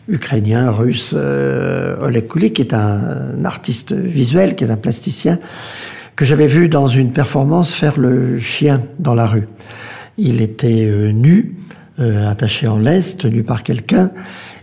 ukrainien, 0.08 0.72
russe, 0.72 1.14
euh, 1.16 1.96
Oleg 2.02 2.28
Kulik, 2.28 2.54
qui 2.56 2.62
est 2.62 2.74
un, 2.74 3.46
artiste 3.46 3.94
visuel, 3.94 4.56
qui 4.56 4.64
est 4.64 4.70
un 4.70 4.78
plasticien, 4.78 5.40
que 6.16 6.26
j'avais 6.26 6.48
vu 6.48 6.70
dans 6.70 6.88
une 6.88 7.12
performance 7.12 7.74
faire 7.74 7.98
le 7.98 8.40
chien 8.40 8.82
dans 9.00 9.14
la 9.14 9.26
rue. 9.26 9.48
Il 10.18 10.42
était 10.42 10.86
euh, 10.88 11.12
nu, 11.12 11.56
attaché 12.00 12.68
en 12.68 12.78
laisse, 12.78 13.18
tenu 13.18 13.44
par 13.44 13.64
quelqu'un, 13.64 14.12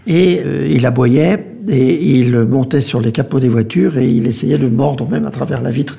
et 0.06 0.40
euh, 0.44 0.66
il 0.70 0.86
aboyait, 0.86 1.44
et 1.68 2.18
il 2.18 2.34
montait 2.44 2.80
sur 2.80 3.00
les 3.00 3.12
capots 3.12 3.40
des 3.40 3.48
voitures, 3.48 3.98
et 3.98 4.08
il 4.08 4.26
essayait 4.26 4.58
de 4.58 4.68
mordre 4.68 5.08
même 5.08 5.26
à 5.26 5.30
travers 5.30 5.62
la 5.62 5.70
vitre 5.70 5.98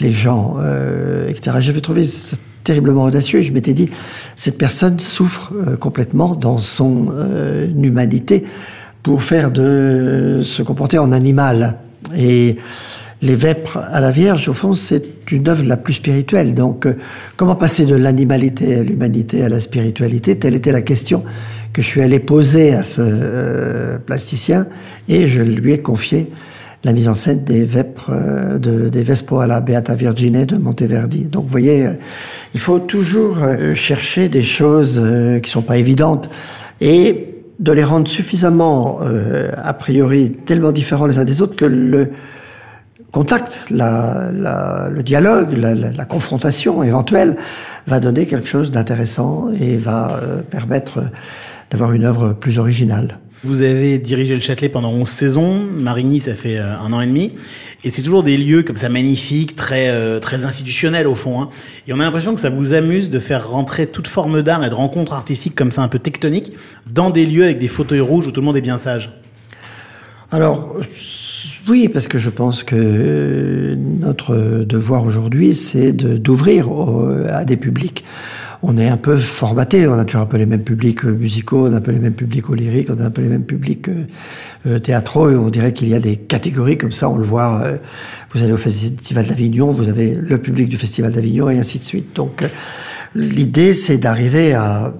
les 0.00 0.12
gens, 0.12 0.56
euh, 0.60 1.28
etc. 1.28 1.56
J'avais 1.60 1.80
trouvé 1.80 2.04
ça 2.04 2.36
terriblement 2.64 3.04
audacieux, 3.04 3.40
et 3.40 3.42
je 3.42 3.52
m'étais 3.52 3.72
dit, 3.72 3.90
cette 4.36 4.58
personne 4.58 5.00
souffre 5.00 5.52
euh, 5.54 5.76
complètement 5.76 6.34
dans 6.34 6.58
son 6.58 7.08
euh, 7.12 7.66
humanité 7.66 8.44
pour 9.02 9.22
faire 9.22 9.50
de 9.50 10.40
se 10.44 10.62
comporter 10.62 10.98
en 10.98 11.12
animal. 11.12 11.78
Et 12.16 12.56
les 13.22 13.36
vêpres 13.36 13.76
à 13.76 14.00
la 14.00 14.10
Vierge, 14.10 14.48
au 14.48 14.52
fond, 14.52 14.74
c'est 14.74 15.30
une 15.30 15.48
œuvre 15.48 15.62
la 15.64 15.76
plus 15.76 15.94
spirituelle. 15.94 16.54
Donc, 16.54 16.86
euh, 16.86 16.96
comment 17.36 17.56
passer 17.56 17.86
de 17.86 17.94
l'animalité 17.94 18.76
à 18.76 18.82
l'humanité 18.82 19.42
à 19.42 19.48
la 19.48 19.60
spiritualité? 19.60 20.38
Telle 20.38 20.54
était 20.54 20.72
la 20.72 20.82
question 20.82 21.22
que 21.72 21.82
je 21.82 21.86
suis 21.86 22.02
allé 22.02 22.18
poser 22.18 22.74
à 22.74 22.82
ce 22.82 23.02
euh, 23.04 23.98
plasticien 23.98 24.66
et 25.08 25.28
je 25.28 25.42
lui 25.42 25.72
ai 25.72 25.78
confié 25.78 26.28
la 26.84 26.92
mise 26.92 27.08
en 27.08 27.14
scène 27.14 27.44
des 27.44 27.64
vêpres 27.64 28.10
euh, 28.10 28.58
de, 28.58 28.88
des 28.88 29.02
Vespo 29.02 29.40
à 29.40 29.46
la 29.46 29.60
Beata 29.60 29.94
Virgine 29.94 30.44
de 30.44 30.56
Monteverdi. 30.56 31.24
Donc 31.24 31.44
vous 31.44 31.50
voyez, 31.50 31.86
euh, 31.86 31.92
il 32.54 32.60
faut 32.60 32.78
toujours 32.78 33.42
euh, 33.42 33.74
chercher 33.74 34.28
des 34.28 34.42
choses 34.42 35.02
qui 35.42 35.50
sont 35.50 35.62
pas 35.62 35.76
évidentes 35.76 36.30
et 36.80 37.34
de 37.58 37.72
les 37.72 37.84
rendre 37.84 38.08
suffisamment 38.08 39.00
a 39.02 39.74
priori 39.74 40.32
tellement 40.32 40.72
différents 40.72 41.04
les 41.04 41.18
uns 41.18 41.24
des 41.24 41.42
autres 41.42 41.56
que 41.56 41.66
le 41.66 42.08
contact, 43.12 43.64
la, 43.70 44.30
la, 44.32 44.88
le 44.90 45.02
dialogue, 45.02 45.56
la, 45.56 45.74
la, 45.74 46.04
confrontation 46.04 46.82
éventuelle 46.82 47.36
va 47.86 48.00
donner 48.00 48.26
quelque 48.26 48.48
chose 48.48 48.70
d'intéressant 48.70 49.50
et 49.58 49.76
va 49.76 50.20
permettre 50.50 51.00
d'avoir 51.70 51.92
une 51.92 52.04
œuvre 52.04 52.32
plus 52.32 52.58
originale. 52.58 53.18
Vous 53.42 53.62
avez 53.62 53.98
dirigé 53.98 54.34
le 54.34 54.40
Châtelet 54.40 54.68
pendant 54.68 54.90
11 54.90 55.08
saisons, 55.08 55.54
Marigny 55.54 56.20
ça 56.20 56.34
fait 56.34 56.58
euh, 56.58 56.76
un 56.76 56.92
an 56.92 57.00
et 57.00 57.06
demi, 57.06 57.32
et 57.84 57.88
c'est 57.88 58.02
toujours 58.02 58.22
des 58.22 58.36
lieux 58.36 58.62
comme 58.62 58.76
ça 58.76 58.90
magnifiques, 58.90 59.56
très 59.56 59.88
euh, 59.88 60.18
très 60.20 60.44
institutionnels 60.44 61.06
au 61.06 61.14
fond. 61.14 61.40
Hein. 61.40 61.48
Et 61.86 61.94
on 61.94 62.00
a 62.00 62.04
l'impression 62.04 62.34
que 62.34 62.40
ça 62.40 62.50
vous 62.50 62.74
amuse 62.74 63.08
de 63.08 63.18
faire 63.18 63.48
rentrer 63.48 63.86
toute 63.86 64.08
forme 64.08 64.42
d'art 64.42 64.62
et 64.62 64.68
de 64.68 64.74
rencontres 64.74 65.14
artistiques 65.14 65.54
comme 65.54 65.70
ça 65.70 65.80
un 65.80 65.88
peu 65.88 65.98
tectoniques 65.98 66.52
dans 66.86 67.08
des 67.08 67.24
lieux 67.24 67.44
avec 67.44 67.58
des 67.58 67.68
fauteuils 67.68 68.00
rouges 68.00 68.26
où 68.26 68.30
tout 68.30 68.40
le 68.40 68.46
monde 68.46 68.58
est 68.58 68.62
bien 68.62 68.76
sage. 68.76 69.10
Alors 70.30 70.76
oui, 71.68 71.88
parce 71.88 72.08
que 72.08 72.18
je 72.18 72.30
pense 72.30 72.62
que 72.62 73.76
notre 74.00 74.64
devoir 74.64 75.04
aujourd'hui, 75.04 75.54
c'est 75.54 75.92
d'ouvrir 75.92 76.68
à 77.28 77.44
des 77.44 77.56
publics 77.56 78.04
on 78.62 78.76
est 78.76 78.88
un 78.88 78.96
peu 78.96 79.16
formaté. 79.16 79.86
On 79.86 79.98
a 79.98 80.04
toujours 80.04 80.22
un 80.22 80.26
peu 80.26 80.36
les 80.36 80.46
mêmes 80.46 80.64
publics 80.64 81.04
euh, 81.04 81.12
musicaux, 81.12 81.66
on 81.68 81.72
a 81.72 81.76
un 81.76 81.80
peu 81.80 81.92
les 81.92 81.98
mêmes 81.98 82.14
publics 82.14 82.48
lyriques, 82.48 82.88
on 82.90 83.00
a 83.00 83.06
un 83.06 83.10
peu 83.10 83.22
les 83.22 83.28
mêmes 83.28 83.44
publics 83.44 83.88
euh, 83.88 84.06
euh, 84.66 84.78
théâtraux. 84.78 85.30
Et 85.30 85.36
on 85.36 85.48
dirait 85.48 85.72
qu'il 85.72 85.88
y 85.88 85.94
a 85.94 86.00
des 86.00 86.16
catégories 86.16 86.76
comme 86.76 86.92
ça. 86.92 87.08
On 87.08 87.16
le 87.16 87.24
voit. 87.24 87.64
vous 88.32 88.42
allez 88.42 88.52
au 88.52 88.58
Festival 88.58 89.26
d'Avignon, 89.26 89.70
vous 89.70 89.88
avez 89.88 90.14
le 90.14 90.38
public 90.38 90.68
du 90.68 90.76
Festival 90.76 91.12
d'Avignon 91.12 91.48
et 91.50 91.58
ainsi 91.58 91.78
de 91.78 91.84
suite. 91.84 92.14
Donc, 92.14 92.44
l'idée, 93.14 93.74
c'est 93.74 93.98
d'arriver 93.98 94.52
à 94.52 94.94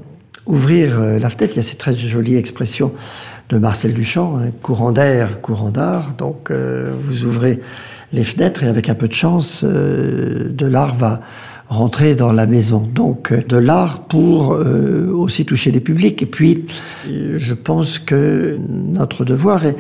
ouvrir 0.47 0.99
la 0.99 1.29
fenêtre. 1.29 1.55
Il 1.55 1.57
y 1.57 1.61
a 1.61 1.63
cette 1.63 1.79
très 1.79 1.97
jolie 1.97 2.37
expression 2.37 2.93
de 3.51 3.59
Marcel 3.59 3.93
Duchamp, 3.93 4.39
hein, 4.39 4.51
courant 4.63 4.93
d'air, 4.93 5.43
courant 5.43 5.71
d'art. 5.71 6.15
Donc, 6.17 6.51
vous 6.51 7.25
ouvrez 7.25 7.61
les 8.13 8.25
fenêtres 8.25 8.65
et 8.65 8.69
avec 8.69 8.89
un 8.89 8.95
peu 8.95 9.09
de 9.09 9.13
chance, 9.13 9.63
de 9.65 10.67
l'art 10.67 10.95
va 10.95 11.21
rentrer 11.71 12.17
dans 12.17 12.33
la 12.33 12.47
maison. 12.47 12.87
Donc 12.93 13.33
de 13.33 13.57
l'art 13.57 14.03
pour 14.03 14.55
euh, 14.55 15.09
aussi 15.13 15.47
toucher 15.47 15.71
les 15.71 15.81
publics. 15.81 16.21
Et 16.21 16.27
puis, 16.27 16.67
je 17.07 17.55
pense 17.55 17.99
que 17.99 18.59
notre 18.69 19.25
devoir 19.25 19.65
est, 19.65 19.77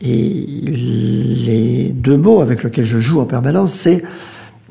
et 0.00 0.16
les 0.16 1.92
deux 1.94 2.16
mots 2.16 2.40
avec 2.40 2.62
lesquels 2.62 2.84
je 2.84 2.98
joue 2.98 3.20
en 3.20 3.26
permanence, 3.26 3.72
c'est 3.72 4.02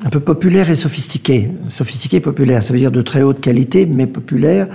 un 0.04 0.08
peu 0.10 0.20
populaire 0.20 0.70
et 0.70 0.74
sophistiqué. 0.74 1.50
Sophistiqué 1.68 2.16
et 2.16 2.20
populaire, 2.20 2.62
ça 2.62 2.72
veut 2.72 2.78
dire 2.78 2.90
de 2.90 3.02
très 3.02 3.22
haute 3.22 3.40
qualité, 3.40 3.84
mais 3.86 4.06
populaire. 4.06 4.68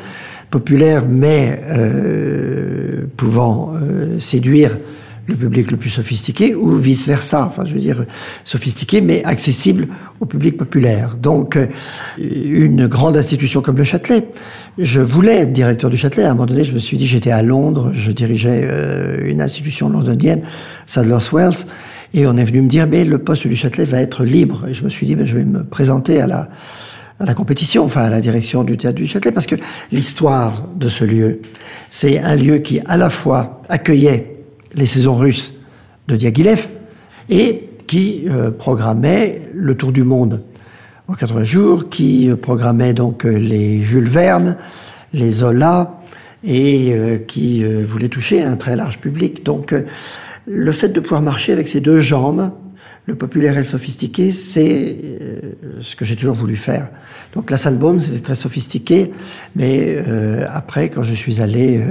Populaire, 0.53 1.05
mais 1.09 1.59
euh, 1.65 3.07
pouvant 3.17 3.73
euh, 3.73 4.19
séduire 4.19 4.77
le 5.25 5.35
public 5.35 5.71
le 5.71 5.77
plus 5.77 5.89
sophistiqué 5.89 6.53
ou 6.53 6.75
vice 6.75 7.07
versa. 7.07 7.43
Enfin, 7.47 7.65
je 7.65 7.73
veux 7.73 7.79
dire 7.79 8.05
sophistiqué 8.43 9.01
mais 9.01 9.23
accessible 9.23 9.87
au 10.19 10.27
public 10.27 10.55
populaire. 10.55 11.17
Donc, 11.19 11.57
euh, 11.57 11.65
une 12.19 12.85
grande 12.85 13.17
institution 13.17 13.63
comme 13.63 13.77
le 13.77 13.83
Châtelet. 13.83 14.27
Je 14.77 15.01
voulais 15.01 15.37
être 15.37 15.53
directeur 15.53 15.89
du 15.89 15.97
Châtelet. 15.97 16.21
À 16.21 16.29
un 16.29 16.33
moment 16.35 16.45
donné, 16.45 16.63
je 16.63 16.73
me 16.75 16.79
suis 16.79 16.97
dit, 16.97 17.07
j'étais 17.07 17.31
à 17.31 17.41
Londres, 17.41 17.91
je 17.95 18.11
dirigeais 18.11 18.69
une 19.25 19.41
institution 19.41 19.89
londonienne, 19.89 20.43
Sadler's 20.85 21.33
Wells, 21.33 21.65
et 22.13 22.27
on 22.27 22.37
est 22.37 22.45
venu 22.45 22.61
me 22.61 22.67
dire, 22.67 22.85
mais 22.85 23.05
le 23.05 23.17
poste 23.17 23.47
du 23.47 23.55
Châtelet 23.55 23.85
va 23.85 24.01
être 24.01 24.23
libre. 24.23 24.67
Et 24.67 24.75
je 24.75 24.83
me 24.83 24.89
suis 24.89 25.07
dit, 25.07 25.15
mais 25.15 25.25
je 25.25 25.35
vais 25.35 25.45
me 25.45 25.63
présenter 25.63 26.21
à 26.21 26.27
la 26.27 26.49
à 27.23 27.25
la 27.25 27.33
compétition, 27.33 27.85
enfin 27.85 28.01
à 28.01 28.09
la 28.09 28.19
direction 28.19 28.65
du 28.65 28.75
théâtre 28.75 28.97
du 28.97 29.07
Châtelet, 29.07 29.31
parce 29.31 29.47
que 29.47 29.55
l'histoire 29.93 30.67
de 30.75 30.89
ce 30.89 31.05
lieu, 31.05 31.39
c'est 31.89 32.19
un 32.19 32.35
lieu 32.35 32.57
qui 32.57 32.81
à 32.85 32.97
la 32.97 33.09
fois 33.09 33.61
accueillait 33.69 34.43
les 34.75 34.85
saisons 34.85 35.15
russes 35.15 35.53
de 36.09 36.17
Diaghilev 36.17 36.67
et 37.29 37.69
qui 37.87 38.25
euh, 38.27 38.51
programmait 38.51 39.49
le 39.53 39.75
Tour 39.75 39.93
du 39.93 40.03
monde 40.03 40.41
en 41.07 41.13
80 41.13 41.43
jours, 41.45 41.89
qui 41.89 42.29
euh, 42.29 42.35
programmait 42.35 42.93
donc 42.93 43.25
euh, 43.25 43.37
les 43.37 43.81
Jules 43.81 44.09
Verne, 44.09 44.57
les 45.13 45.31
Zola 45.31 45.99
et 46.45 47.23
qui 47.25 47.63
voulait 47.63 48.09
toucher 48.09 48.43
un 48.43 48.57
très 48.57 48.75
large 48.75 48.99
public. 48.99 49.45
Donc 49.45 49.73
le 50.45 50.71
fait 50.73 50.89
de 50.89 50.99
pouvoir 50.99 51.21
marcher 51.21 51.53
avec 51.53 51.69
ses 51.69 51.79
deux 51.79 52.01
jambes, 52.01 52.51
le 53.05 53.15
populaire 53.15 53.53
et 53.53 53.57
le 53.57 53.63
sophistiqué, 53.63 54.31
c'est 54.31 54.97
ce 55.79 55.95
que 55.95 56.05
j'ai 56.05 56.15
toujours 56.15 56.35
voulu 56.35 56.55
faire. 56.55 56.87
Donc 57.33 57.51
la 57.51 57.57
Sandbaum, 57.57 57.99
c'était 57.99 58.21
très 58.21 58.35
sophistiqué, 58.35 59.11
mais 59.55 59.97
après, 60.47 60.89
quand 60.89 61.03
je 61.03 61.13
suis 61.13 61.41
allé 61.41 61.83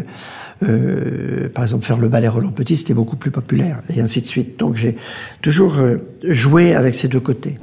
euh, 0.63 1.49
par 1.49 1.65
exemple, 1.65 1.85
faire 1.85 1.99
le 1.99 2.09
ballet 2.09 2.29
Roland 2.29 2.51
Petit, 2.53 2.77
c'était 2.77 2.95
beaucoup 2.95 3.17
plus 3.17 3.31
populaire, 3.31 3.81
et 3.95 4.01
ainsi 4.01 4.21
de 4.21 4.27
suite. 4.27 4.59
Donc 4.59 4.77
j'ai 4.77 4.97
toujours 5.41 5.79
euh, 5.79 5.97
joué 6.23 6.75
avec 6.75 6.95
ces 6.95 7.09
deux 7.09 7.21
côtés. 7.21 7.59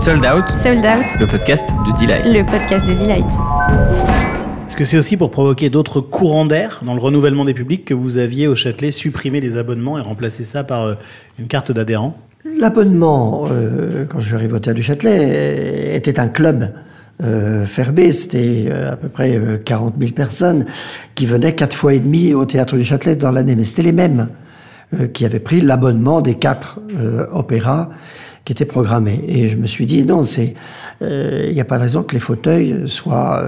Sold 0.00 0.24
Out. 0.24 0.44
Sold 0.62 0.84
Out. 0.84 1.18
Le 1.18 1.26
podcast 1.26 1.64
de 1.86 2.00
Delight. 2.00 2.24
Le 2.26 2.44
podcast 2.44 2.86
de 2.86 2.94
Delight. 2.94 4.17
Est-ce 4.68 4.76
que 4.76 4.84
c'est 4.84 4.98
aussi 4.98 5.16
pour 5.16 5.30
provoquer 5.30 5.70
d'autres 5.70 6.00
courants 6.00 6.46
d'air 6.46 6.80
dans 6.84 6.94
le 6.94 7.00
renouvellement 7.00 7.44
des 7.44 7.54
publics 7.54 7.84
que 7.84 7.94
vous 7.94 8.18
aviez 8.18 8.46
au 8.46 8.54
Châtelet 8.54 8.92
supprimé 8.92 9.40
les 9.40 9.56
abonnements 9.56 9.98
et 9.98 10.00
remplacé 10.00 10.44
ça 10.44 10.62
par 10.62 10.84
euh, 10.84 10.94
une 11.38 11.48
carte 11.48 11.72
d'adhérent? 11.72 12.16
L'abonnement, 12.58 13.48
quand 14.08 14.20
je 14.20 14.26
suis 14.26 14.34
arrivé 14.34 14.54
au 14.54 14.58
Théâtre 14.58 14.76
du 14.76 14.82
Châtelet, 14.82 15.96
était 15.96 16.18
un 16.18 16.28
club 16.28 16.72
euh, 17.20 17.66
Ferbé, 17.66 18.12
c'était 18.12 18.66
euh, 18.68 18.92
à 18.92 18.96
peu 18.96 19.08
près 19.08 19.40
40 19.64 19.94
euh, 19.94 20.00
000 20.00 20.12
personnes 20.12 20.66
qui 21.14 21.26
venaient 21.26 21.54
quatre 21.54 21.74
fois 21.74 21.94
et 21.94 22.00
demi 22.00 22.32
au 22.34 22.44
théâtre 22.44 22.76
du 22.76 22.84
Châtelet 22.84 23.16
dans 23.16 23.32
l'année. 23.32 23.56
Mais 23.56 23.64
c'était 23.64 23.82
les 23.82 23.92
mêmes 23.92 24.28
euh, 24.94 25.08
qui 25.08 25.24
avaient 25.24 25.40
pris 25.40 25.60
l'abonnement 25.60 26.20
des 26.20 26.34
quatre 26.34 26.80
opéras 27.32 27.90
qui 28.48 28.52
étaient 28.52 28.64
programmés. 28.64 29.22
Et 29.28 29.50
je 29.50 29.58
me 29.58 29.66
suis 29.66 29.84
dit, 29.84 30.06
non, 30.06 30.22
il 30.22 31.52
n'y 31.52 31.60
a 31.60 31.66
pas 31.66 31.76
de 31.76 31.82
raison 31.82 32.02
que 32.02 32.14
les 32.14 32.18
fauteuils 32.18 32.84
soient 32.86 33.44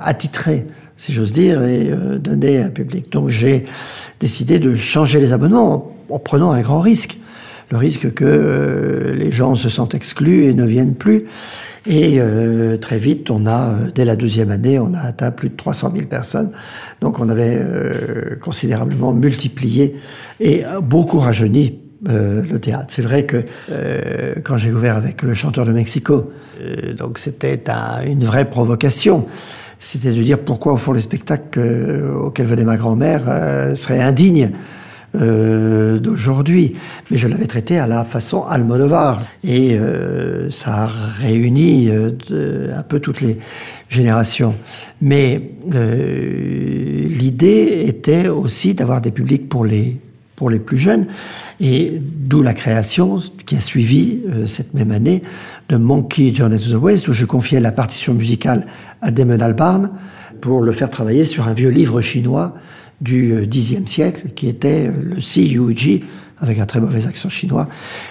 attitrés, 0.00 0.66
si 0.96 1.12
j'ose 1.12 1.32
dire, 1.32 1.62
et 1.62 1.92
donnés 2.18 2.58
à 2.58 2.66
un 2.66 2.70
public. 2.70 3.12
Donc 3.12 3.28
j'ai 3.28 3.66
décidé 4.18 4.58
de 4.58 4.74
changer 4.74 5.20
les 5.20 5.30
abonnements 5.30 5.92
en, 6.10 6.18
prenant 6.18 6.50
un 6.50 6.60
grand 6.60 6.80
risque. 6.80 7.18
Le 7.70 7.76
risque 7.76 8.14
que 8.14 9.14
les 9.16 9.30
gens 9.30 9.54
se 9.54 9.68
sentent 9.68 9.94
exclus 9.94 10.46
et 10.46 10.54
ne 10.54 10.66
viennent 10.66 10.96
plus. 10.96 11.26
Et 11.86 12.16
euh, 12.18 12.78
très 12.78 12.98
vite, 12.98 13.30
on 13.30 13.46
a, 13.46 13.74
euh, 13.74 13.90
dès 13.94 14.04
la 14.04 14.16
deuxième 14.16 14.50
année, 14.50 14.80
on 14.80 14.92
a 14.92 14.98
atteint 14.98 15.30
plus 15.30 15.50
de 15.50 15.54
300 15.54 15.92
000 15.94 16.06
personnes. 16.06 16.50
Donc 17.00 17.20
on 17.20 17.28
avait 17.28 17.60
euh, 17.60 18.34
considérablement 18.40 19.12
multiplié 19.12 19.94
et 20.40 20.64
beaucoup 20.82 21.20
rajeuni 21.20 21.85
le 22.06 22.58
théâtre. 22.58 22.86
C'est 22.88 23.02
vrai 23.02 23.24
que 23.24 23.44
quand 24.42 24.56
j'ai 24.56 24.72
ouvert 24.72 24.96
avec 24.96 25.22
le 25.22 25.34
chanteur 25.34 25.64
de 25.64 25.72
Mexico, 25.72 26.32
donc 26.96 27.18
c'était 27.18 27.60
une 28.06 28.24
vraie 28.24 28.48
provocation. 28.48 29.26
C'était 29.78 30.12
de 30.12 30.22
dire 30.22 30.38
pourquoi 30.38 30.72
au 30.72 30.76
fond 30.76 30.92
les 30.92 31.00
spectacles 31.00 32.04
auxquels 32.16 32.46
venait 32.46 32.64
ma 32.64 32.76
grand-mère 32.76 33.22
seraient 33.76 34.00
indignes 34.00 34.52
euh, 35.14 35.98
d'aujourd'hui. 35.98 36.74
Mais 37.10 37.16
je 37.16 37.26
l'avais 37.28 37.46
traité 37.46 37.78
à 37.78 37.86
la 37.86 38.04
façon 38.04 38.44
Almodovar. 38.44 39.22
Et 39.44 39.74
euh, 39.74 40.50
ça 40.50 40.84
a 40.84 40.86
réuni 40.86 41.88
euh, 41.88 42.76
un 42.76 42.82
peu 42.82 43.00
toutes 43.00 43.22
les 43.22 43.38
générations. 43.88 44.54
Mais 45.00 45.40
l'idée 47.08 47.84
était 47.86 48.28
aussi 48.28 48.74
d'avoir 48.74 49.00
des 49.00 49.10
publics 49.10 49.48
pour 49.48 49.64
les, 49.64 49.96
pour 50.36 50.50
les 50.50 50.58
plus 50.60 50.78
jeunes. 50.78 51.06
Et 51.58 52.00
d'où 52.00 52.42
la 52.42 52.54
création 52.54 53.18
qui 53.46 53.56
a 53.56 53.60
suivi 53.60 54.20
cette 54.46 54.74
même 54.74 54.92
année 54.92 55.22
de 55.68 55.76
Monkey 55.76 56.32
Journey 56.34 56.58
to 56.58 56.70
the 56.70 56.80
West, 56.80 57.08
où 57.08 57.12
je 57.12 57.24
confiais 57.24 57.58
la 57.58 57.72
partition 57.72 58.14
musicale 58.14 58.66
à 59.02 59.10
Damon 59.10 59.40
Albarn 59.40 59.90
pour 60.40 60.60
le 60.60 60.72
faire 60.72 60.90
travailler 60.90 61.24
sur 61.24 61.48
un 61.48 61.54
vieux 61.54 61.70
livre 61.70 62.00
chinois 62.02 62.54
du 63.00 63.46
Xe 63.50 63.84
siècle, 63.86 64.28
qui 64.34 64.48
était 64.48 64.90
le 65.02 65.16
CUG, 65.16 66.04
avec 66.38 66.58
un 66.58 66.66
très 66.66 66.80
mauvais 66.80 67.06
accent 67.06 67.30
chinois, 67.30 67.68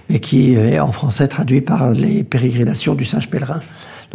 mais 0.10 0.20
qui 0.20 0.54
est 0.54 0.80
en 0.80 0.92
français 0.92 1.28
traduit 1.28 1.62
par 1.62 1.92
les 1.92 2.24
pérégrinations 2.24 2.96
du 2.96 3.06
singe 3.06 3.30
pèlerin. 3.30 3.60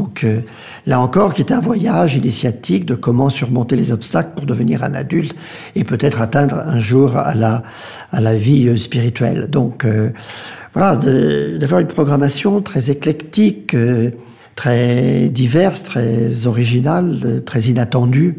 Donc 0.01 0.25
euh, 0.25 0.41
là 0.87 0.99
encore, 0.99 1.35
qui 1.35 1.43
est 1.43 1.53
un 1.53 1.61
voyage 1.61 2.17
initiatique 2.17 2.87
de 2.87 2.95
comment 2.95 3.29
surmonter 3.29 3.77
les 3.77 3.93
obstacles 3.93 4.31
pour 4.35 4.47
devenir 4.47 4.83
un 4.83 4.95
adulte 4.95 5.37
et 5.77 5.85
peut-être 5.85 6.23
atteindre 6.23 6.57
un 6.57 6.79
jour 6.79 7.19
à 7.19 7.35
la, 7.35 7.63
à 8.11 8.23
la 8.23 8.35
vie 8.35 8.67
euh, 8.67 8.79
spirituelle. 8.79 9.49
Donc 9.51 9.85
euh, 9.85 10.09
voilà, 10.73 10.97
d'avoir 10.97 11.83
une 11.83 11.87
programmation 11.87 12.63
très 12.63 12.91
éclectique, 12.91 13.77
très 14.55 15.29
diverse, 15.29 15.83
très 15.83 16.47
originale, 16.47 17.43
très 17.45 17.61
inattendue 17.63 18.39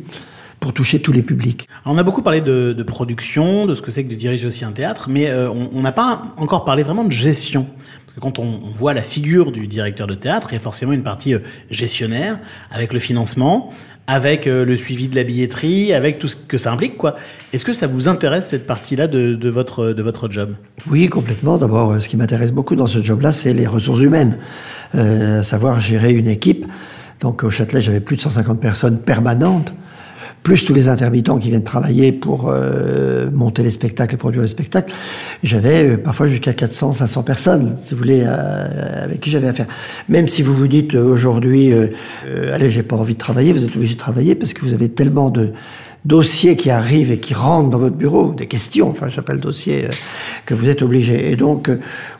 pour 0.62 0.72
toucher 0.74 1.01
tous 1.01 1.12
les 1.12 1.24
publics. 1.24 1.68
on 1.86 1.98
a 1.98 2.03
beaucoup 2.03 2.22
parlé 2.22 2.39
de, 2.39 2.72
de 2.72 2.84
production, 2.84 3.65
de 3.65 3.75
ce 3.75 3.82
que 3.82 3.91
c'est 3.91 4.06
que 4.06 4.10
de 4.10 4.15
diriger 4.15 4.48
aussi 4.48 4.63
un 4.63 4.72
théâtre, 4.72 5.08
mais 5.10 5.27
euh, 5.27 5.50
on 5.50 5.82
n'a 5.82 5.91
pas 5.91 6.22
encore 6.38 6.63
parlé 6.63 6.84
vraiment 6.84 7.03
de 7.03 7.12
gestion. 7.12 7.68
Parce 8.06 8.13
que 8.13 8.20
quand 8.20 8.39
on, 8.39 8.62
on, 8.63 8.72
voit 8.72 8.94
la 8.94 9.01
figure 9.01 9.51
du 9.51 9.68
directeur 9.68 10.08
de 10.08 10.13
théâtre, 10.13 10.48
il 10.51 10.53
y 10.53 10.58
a 10.58 10.60
forcément 10.60 10.94
une 10.94 11.03
partie 11.03 11.34
euh, 11.34 11.39
gestionnaire, 11.70 12.39
avec 12.72 12.94
le 12.94 13.00
financement, 13.00 13.72
avec 14.08 14.46
euh, 14.46 14.63
le 14.63 14.77
suivi 14.77 15.08
de 15.08 15.15
la 15.15 15.24
billetterie, 15.24 15.94
avec 15.94 16.20
tout 16.20 16.27
ce 16.27 16.36
que 16.36 16.58
ça 16.58 16.72
implique. 16.72 16.96
quoi. 16.98 17.15
Est-ce 17.53 17.65
que 17.65 17.74
ça 17.74 17.88
vous 17.88 18.08
intéresse, 18.08 18.48
cette 18.48 18.68
partie-là 18.68 19.08
de, 19.08 19.34
de, 19.34 19.50
votre, 19.50 19.94
de 19.94 20.03
votre 20.03 20.30
job? 20.30 20.53
Oui, 20.89 21.10
complètement. 21.10 21.58
D'abord, 21.58 22.00
ce 22.01 22.08
qui 22.08 22.18
m'intéresse 22.18 22.51
beaucoup 22.51 22.75
dans 22.75 22.88
ce 22.88 23.01
job-là, 23.01 23.32
c'est 23.32 23.53
les 23.53 23.68
ressources 23.68 24.01
humaines. 24.01 24.38
Euh, 24.94 25.39
à 25.39 25.44
savoir 25.44 25.80
gérer 25.80 26.12
une 26.12 26.27
équipe. 26.27 26.65
Donc 27.22 27.46
au 27.46 27.50
Châtelet, 27.50 27.80
j'avais 27.80 28.01
plus 28.01 28.18
de 28.18 28.22
150 28.22 28.60
personnes 28.60 29.00
permanentes 29.00 29.72
plus 30.43 30.65
tous 30.65 30.74
les 30.74 30.89
intermittents 30.89 31.38
qui 31.38 31.50
viennent 31.50 31.63
travailler 31.63 32.12
pour 32.12 32.50
euh, 32.50 33.29
monter 33.31 33.62
les 33.63 33.69
spectacles 33.69 34.15
et 34.15 34.17
produire 34.17 34.41
les 34.41 34.48
spectacles, 34.48 34.93
j'avais 35.43 35.91
euh, 35.91 35.98
parfois 35.98 36.27
jusqu'à 36.27 36.53
400, 36.53 36.93
500 36.93 37.24
personnes, 37.24 37.75
si 37.77 37.93
vous 37.93 38.00
voulez, 38.00 38.24
euh, 38.25 39.03
avec 39.03 39.19
qui 39.19 39.29
j'avais 39.29 39.48
affaire. 39.48 39.67
Même 40.10 40.27
si 40.27 40.41
vous 40.41 40.53
vous 40.53 40.67
dites 40.67 40.95
aujourd'hui, 40.95 41.71
allez, 42.53 42.69
j'ai 42.69 42.83
pas 42.83 42.95
envie 42.95 43.13
de 43.13 43.19
travailler, 43.19 43.53
vous 43.53 43.63
êtes 43.65 43.75
obligé 43.75 43.93
de 43.93 44.00
travailler 44.00 44.36
parce 44.36 44.53
que 44.53 44.62
vous 44.62 44.74
avez 44.74 44.89
tellement 44.89 45.29
de 45.29 45.51
dossiers 46.03 46.55
qui 46.55 46.71
arrivent 46.71 47.12
et 47.12 47.19
qui 47.19 47.36
rentrent 47.36 47.69
dans 47.69 47.77
votre 47.77 47.95
bureau, 47.95 48.33
des 48.33 48.48
questions, 48.48 48.89
enfin 48.89 49.07
j'appelle 49.07 49.39
dossier, 49.39 49.88
que 50.48 50.55
vous 50.55 50.67
êtes 50.67 50.81
obligé. 50.81 51.31
Et 51.31 51.36
donc, 51.36 51.69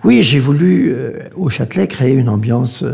oui, 0.04 0.22
j'ai 0.22 0.40
voulu 0.40 0.96
au 1.36 1.50
Châtelet 1.50 1.88
créer 1.88 2.14
une 2.14 2.30
ambiance 2.30 2.86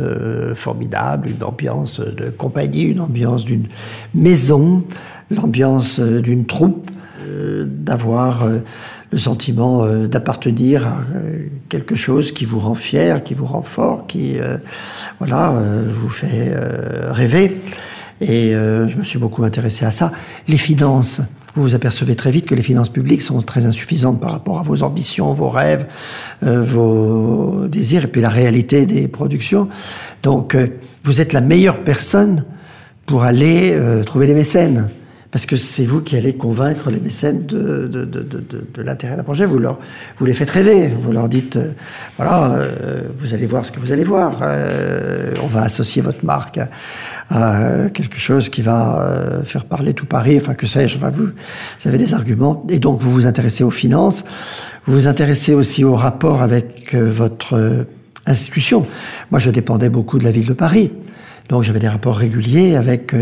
formidable, 0.55 1.29
une 1.29 1.43
ambiance 1.43 1.99
de 1.99 2.29
compagnie, 2.29 2.83
une 2.83 3.01
ambiance 3.01 3.43
d'une 3.43 3.67
maison, 4.15 4.85
l'ambiance 5.29 5.99
d'une 5.99 6.45
troupe, 6.45 6.89
euh, 7.27 7.65
d'avoir 7.67 8.43
euh, 8.43 8.59
le 9.11 9.17
sentiment 9.17 9.83
euh, 9.83 10.07
d'appartenir 10.07 10.87
à 10.87 11.05
quelque 11.69 11.95
chose 11.95 12.31
qui 12.31 12.45
vous 12.45 12.59
rend 12.59 12.75
fier, 12.75 13.23
qui 13.23 13.33
vous 13.33 13.45
rend 13.45 13.61
fort, 13.61 14.05
qui 14.07 14.37
voilà 15.19 15.61
vous 15.87 16.09
fait 16.09 16.53
rêver. 17.11 17.61
Et 18.21 18.51
je 18.51 18.97
me 18.97 19.03
suis 19.03 19.19
beaucoup 19.19 19.43
intéressé 19.43 19.85
à 19.85 19.91
ça. 19.91 20.11
Les 20.47 20.57
finances. 20.57 21.21
Vous 21.55 21.63
vous 21.63 21.75
apercevez 21.75 22.15
très 22.15 22.29
vite 22.29 22.45
que 22.45 22.53
les 22.53 22.61
finances 22.61 22.89
publiques 22.89 23.23
sont 23.23 23.41
très 23.41 23.65
insuffisantes 23.65 24.21
par 24.21 24.31
rapport 24.31 24.59
à 24.59 24.61
vos 24.61 24.83
ambitions, 24.83 25.33
vos 25.33 25.49
rêves, 25.49 25.87
vos 26.41 27.67
désirs, 27.67 28.03
et 28.03 28.07
puis 28.07 28.21
la 28.21 28.29
réalité 28.29 28.85
des 28.85 29.07
productions. 29.07 29.67
Donc, 30.21 30.55
vous 31.03 31.19
êtes 31.19 31.33
la 31.33 31.41
meilleure 31.41 31.79
personne 31.79 32.45
pour 33.07 33.23
aller 33.23 33.79
trouver 34.05 34.27
des 34.27 34.35
mécènes 34.35 34.87
parce 35.37 35.45
que 35.45 35.55
c'est 35.55 35.85
vous 35.85 36.01
qui 36.01 36.15
allez 36.15 36.33
convaincre 36.33 36.89
les 36.89 36.99
mécènes 36.99 37.45
de, 37.45 37.85
de, 37.85 38.05
de, 38.05 38.23
de 38.23 38.81
l'intérêt 38.81 39.17
d'un 39.17 39.21
projet. 39.21 39.45
Vous, 39.45 39.59
leur, 39.59 39.77
vous 40.17 40.25
les 40.25 40.33
faites 40.33 40.49
rêver. 40.49 40.91
Vous 40.99 41.11
leur 41.11 41.29
dites, 41.29 41.57
euh, 41.57 41.73
voilà, 42.15 42.55
euh, 42.55 43.03
vous 43.19 43.35
allez 43.35 43.45
voir 43.45 43.63
ce 43.63 43.71
que 43.71 43.79
vous 43.79 43.91
allez 43.91 44.03
voir. 44.03 44.39
Euh, 44.41 45.35
on 45.43 45.45
va 45.45 45.61
associer 45.61 46.01
votre 46.01 46.25
marque 46.25 46.59
à, 47.29 47.87
quelque 47.93 48.17
chose 48.17 48.49
qui 48.49 48.63
va 48.63 49.43
faire 49.45 49.65
parler 49.65 49.93
tout 49.93 50.07
Paris. 50.07 50.39
Enfin, 50.41 50.55
que 50.55 50.65
sais-je. 50.65 50.97
Vous, 50.97 51.25
vous 51.27 51.87
avez 51.87 51.99
des 51.99 52.15
arguments. 52.15 52.65
Et 52.69 52.79
donc, 52.79 52.99
vous 52.99 53.11
vous 53.11 53.27
intéressez 53.27 53.63
aux 53.63 53.69
finances. 53.69 54.25
Vous 54.87 54.93
vous 54.93 55.05
intéressez 55.05 55.53
aussi 55.53 55.83
au 55.83 55.93
rapport 55.93 56.41
avec 56.41 56.95
votre 56.95 57.85
institution. 58.25 58.87
Moi, 59.29 59.39
je 59.39 59.51
dépendais 59.51 59.89
beaucoup 59.89 60.17
de 60.17 60.23
la 60.23 60.31
ville 60.31 60.47
de 60.47 60.53
Paris. 60.53 60.91
Donc, 61.49 61.61
j'avais 61.63 61.79
des 61.79 61.89
rapports 61.89 62.17
réguliers 62.17 62.75
avec 62.75 63.13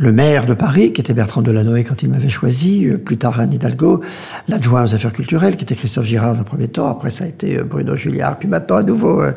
le 0.00 0.12
maire 0.12 0.46
de 0.46 0.54
Paris, 0.54 0.94
qui 0.94 1.02
était 1.02 1.12
Bertrand 1.12 1.42
Delanoë 1.42 1.84
quand 1.84 2.02
il 2.02 2.08
m'avait 2.08 2.30
choisi, 2.30 2.86
euh, 2.86 2.96
plus 2.96 3.18
tard 3.18 3.38
Anne 3.38 3.52
Hidalgo, 3.52 4.00
l'adjoint 4.48 4.84
aux 4.84 4.94
affaires 4.94 5.12
culturelles, 5.12 5.56
qui 5.56 5.64
était 5.64 5.74
Christophe 5.74 6.06
Girard 6.06 6.34
dans 6.34 6.40
un 6.40 6.44
premier 6.44 6.68
temps, 6.68 6.88
après 6.88 7.10
ça 7.10 7.24
a 7.24 7.26
été 7.26 7.58
euh, 7.58 7.64
Bruno 7.64 7.94
Julliard, 7.96 8.38
puis 8.38 8.48
maintenant 8.48 8.76
à 8.76 8.82
nouveau, 8.82 9.20
euh, 9.20 9.32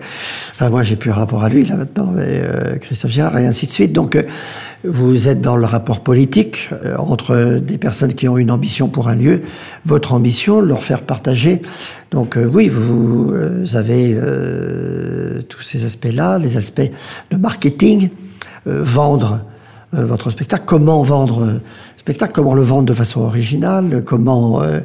enfin 0.54 0.70
moi 0.70 0.82
j'ai 0.82 0.96
plus 0.96 1.12
rapport 1.12 1.44
à 1.44 1.50
lui 1.50 1.66
là 1.66 1.76
maintenant, 1.76 2.14
mais, 2.16 2.42
Christophe 2.80 3.12
Girard, 3.12 3.38
et 3.38 3.46
ainsi 3.46 3.68
de 3.68 3.72
suite. 3.72 3.92
Donc 3.92 4.18
vous 4.86 5.28
êtes 5.28 5.42
dans 5.42 5.58
le 5.58 5.66
rapport 5.66 6.02
politique 6.02 6.70
entre 6.98 7.60
des 7.60 7.78
personnes 7.78 8.14
qui 8.14 8.28
ont 8.28 8.38
une 8.38 8.52
ambition 8.52 8.88
pour 8.88 9.10
un 9.10 9.16
lieu, 9.16 9.42
votre 9.86 10.14
ambition, 10.14 10.62
leur 10.62 10.84
faire 10.84 11.02
partager. 11.02 11.62
Donc 12.12 12.38
oui, 12.38 12.70
vous, 12.70 13.34
avez 13.74 14.18
tous 15.50 15.62
ces 15.62 15.86
aspects-là, 15.86 16.38
les 16.38 16.58
aspects 16.58 16.90
de 17.32 17.38
marketing, 17.38 18.10
vendre 18.66 19.42
euh, 19.44 19.53
votre 20.02 20.30
spectacle, 20.30 20.64
comment 20.66 21.04
vendre 21.04 21.46
le 21.46 21.62
spectacle, 22.04 22.34
comment 22.34 22.54
le 22.54 22.64
vendre 22.64 22.86
de 22.86 22.94
façon 22.94 23.22
originale, 23.22 24.04
comment 24.06 24.62
euh, 24.62 24.80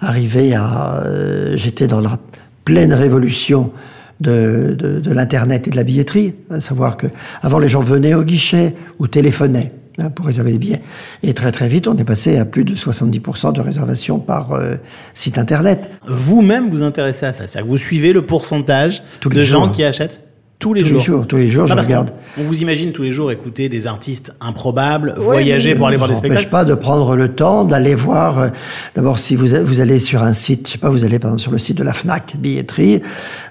arriver 0.00 0.54
à... 0.54 1.02
Euh, 1.04 1.56
j'étais 1.56 1.86
dans 1.86 2.00
la 2.00 2.18
pleine 2.64 2.92
révolution 2.92 3.72
de, 4.20 4.76
de, 4.78 5.00
de 5.00 5.12
l'internet 5.12 5.66
et 5.66 5.70
de 5.70 5.76
la 5.76 5.84
billetterie, 5.84 6.34
à 6.50 6.60
savoir 6.60 6.96
que 6.96 7.06
avant 7.42 7.58
les 7.58 7.68
gens 7.68 7.80
venaient 7.80 8.14
au 8.14 8.24
guichet 8.24 8.74
ou 8.98 9.06
téléphonaient 9.06 9.72
hein, 9.98 10.10
pour 10.10 10.26
réserver 10.26 10.52
des 10.52 10.58
billets. 10.58 10.82
Et 11.22 11.32
très 11.32 11.52
très 11.52 11.68
vite, 11.68 11.88
on 11.88 11.96
est 11.96 12.04
passé 12.04 12.36
à 12.36 12.44
plus 12.44 12.64
de 12.64 12.74
70% 12.74 13.54
de 13.54 13.60
réservations 13.62 14.18
par 14.18 14.52
euh, 14.52 14.74
site 15.14 15.38
internet. 15.38 15.90
Vous-même 16.06 16.68
vous 16.68 16.82
intéressez 16.82 17.24
à 17.24 17.32
ça, 17.32 17.46
c'est-à-dire 17.46 17.64
que 17.64 17.70
vous 17.70 17.78
suivez 17.78 18.12
le 18.12 18.26
pourcentage 18.26 19.02
Tous 19.20 19.30
de 19.30 19.42
gens 19.42 19.64
jours. 19.64 19.72
qui 19.72 19.84
achètent 19.84 20.20
tous 20.60 20.74
les 20.74 20.82
tous 20.82 20.88
jours. 20.88 20.98
les 20.98 21.04
jours, 21.04 21.26
tous 21.26 21.36
les 21.38 21.48
jours, 21.48 21.66
je 21.66 21.74
regarde. 21.74 22.10
On 22.38 22.42
vous 22.42 22.60
imagine 22.62 22.92
tous 22.92 23.02
les 23.02 23.12
jours 23.12 23.32
écouter 23.32 23.68
des 23.70 23.86
artistes 23.86 24.32
improbables, 24.42 25.14
voyager 25.16 25.74
pour 25.74 25.86
aller 25.88 25.96
voir 25.96 26.08
des 26.08 26.14
Ça 26.14 26.20
n'empêche 26.20 26.42
spectacles. 26.42 26.50
pas 26.50 26.64
de 26.66 26.74
prendre 26.74 27.16
le 27.16 27.28
temps 27.28 27.64
d'aller 27.64 27.94
voir. 27.94 28.38
euh, 28.38 28.48
D'abord, 28.94 29.18
si 29.18 29.34
vous, 29.36 29.46
vous 29.64 29.80
allez 29.80 29.98
sur 29.98 30.22
un 30.22 30.34
site, 30.34 30.66
je 30.68 30.72
sais 30.72 30.78
pas, 30.78 30.90
vous 30.90 31.04
allez 31.04 31.18
par 31.18 31.30
exemple 31.30 31.40
sur 31.42 31.50
le 31.50 31.58
site 31.58 31.78
de 31.78 31.82
la 31.82 31.94
Fnac 31.94 32.36
billetterie 32.38 33.00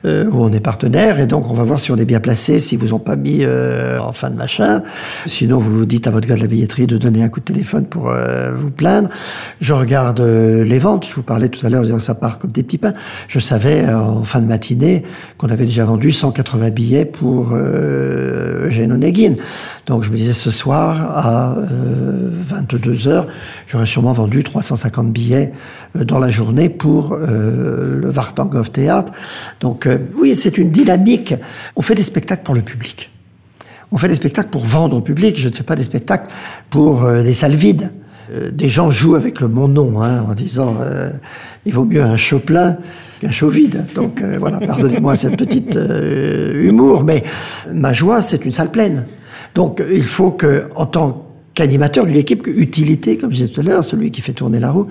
euh, 0.06 0.26
où 0.32 0.43
on 0.43 0.54
est 0.54 0.60
partenaire 0.60 1.19
et 1.19 1.26
donc 1.26 1.50
on 1.50 1.54
va 1.54 1.63
voir 1.63 1.80
si 1.80 1.91
on 1.91 1.98
est 1.98 2.06
bien 2.06 2.19
placé, 2.19 2.60
si 2.60 2.78
vous 2.78 2.93
ont 2.93 3.00
pas 3.00 3.15
mis 3.15 3.39
euh, 3.41 4.00
en 4.00 4.12
fin 4.12 4.30
de 4.30 4.36
machin. 4.36 4.84
Sinon, 5.26 5.58
vous 5.58 5.86
dites 5.88 6.06
à 6.06 6.12
votre 6.12 6.28
gars 6.28 6.36
de 6.36 6.41
la 6.41 6.48
billetterie 6.48 6.86
de 6.86 6.98
donner 6.98 7.24
un 7.24 7.30
coup 7.30 7.39
de 7.39 7.45
téléphone 7.45 7.86
pour 7.86 8.13
vous 8.56 8.69
plaindre. 8.72 9.10
Je 9.62 9.74
regarde 9.74 10.22
les 10.22 10.78
ventes. 10.80 11.08
Je 11.10 11.15
vous 11.15 11.24
parlais 11.24 11.50
tout 11.50 11.65
à 11.65 11.69
l'heure, 11.72 11.82
en 11.82 11.84
disant 11.86 11.95
que 11.98 12.02
ça 12.04 12.13
part 12.15 12.38
comme 12.38 12.52
des 12.52 12.62
petits 12.63 12.78
pains. 12.78 12.93
Je 13.28 13.39
savais 13.39 13.91
en 13.91 14.24
fin 14.24 14.41
de 14.41 14.45
matinée 14.48 15.02
qu'on 15.39 15.50
avait 15.50 15.65
déjà 15.65 15.86
vendu 15.86 16.12
180 16.12 16.69
billets 16.69 16.98
pour 17.05 17.49
euh. 17.53 18.69
Donc 19.85 20.03
je 20.03 20.09
me 20.12 20.17
disais 20.17 20.33
ce 20.33 20.51
soir 20.51 21.17
à 21.17 21.57
euh, 21.57 22.29
22 22.31 23.07
heures, 23.07 23.27
j'aurais 23.67 23.85
sûrement 23.85 24.13
vendu 24.13 24.43
350 24.43 25.12
billets 25.12 25.51
euh, 25.95 26.03
dans 26.03 26.19
la 26.19 26.29
journée 26.29 26.69
pour 26.69 27.13
euh, 27.13 27.99
le 27.99 28.09
Vartangov 28.09 28.69
Théâtre. 28.71 29.12
Donc 29.59 29.85
euh, 29.88 29.97
oui, 30.17 30.35
c'est 30.35 30.57
une 30.57 30.71
dynamique. 30.71 31.33
On 31.75 31.81
fait 31.81 31.95
des 31.95 32.03
spectacles 32.03 32.43
pour 32.43 32.55
le 32.55 32.62
public. 32.62 33.09
On 33.91 33.97
fait 33.97 34.07
des 34.07 34.15
spectacles 34.15 34.49
pour 34.49 34.65
vendre 34.65 34.97
au 34.97 35.01
public. 35.01 35.39
Je 35.39 35.49
ne 35.49 35.53
fais 35.53 35.63
pas 35.63 35.75
des 35.75 35.83
spectacles 35.83 36.27
pour 36.69 37.03
euh, 37.03 37.23
des 37.23 37.33
salles 37.33 37.55
vides. 37.55 37.91
Euh, 38.31 38.51
des 38.51 38.69
gens 38.69 38.91
jouent 38.91 39.15
avec 39.15 39.39
le 39.39 39.47
mon 39.47 39.67
nom 39.67 40.01
hein, 40.03 40.25
en 40.29 40.33
disant 40.33 40.75
euh, 40.81 41.09
il 41.65 41.73
vaut 41.73 41.85
mieux 41.85 42.03
un 42.03 42.17
show 42.17 42.39
vide. 43.27 43.86
Donc 43.95 44.21
euh, 44.21 44.38
voilà, 44.39 44.60
pardonnez-moi 44.60 45.15
ce 45.15 45.27
petit 45.27 45.65
euh, 45.75 46.63
humour, 46.63 47.03
mais 47.03 47.23
ma 47.71 47.93
joie, 47.93 48.21
c'est 48.21 48.45
une 48.45 48.51
salle 48.51 48.71
pleine. 48.71 49.05
Donc 49.55 49.84
il 49.91 50.03
faut 50.03 50.32
que, 50.32 50.65
en 50.75 50.86
tant 50.86 51.25
qu'animateur 51.53 52.05
d'une 52.05 52.15
équipe, 52.15 52.43
que 52.43 52.51
utilité, 52.51 53.17
comme 53.17 53.32
je 53.32 53.38
disais 53.38 53.49
tout 53.49 53.62
à 53.62 53.63
l'heure, 53.63 53.84
celui 53.84 54.12
qui 54.12 54.21
fait 54.21 54.34
tourner 54.34 54.60
la 54.60 54.71
roue, 54.71 54.88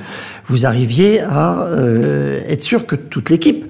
vous 0.47 0.67
arriviez 0.67 1.21
à 1.21 1.63
euh, 1.63 2.41
être 2.47 2.63
sûr 2.63 2.87
que 2.87 2.97
toute 2.97 3.31
l'équipe 3.31 3.67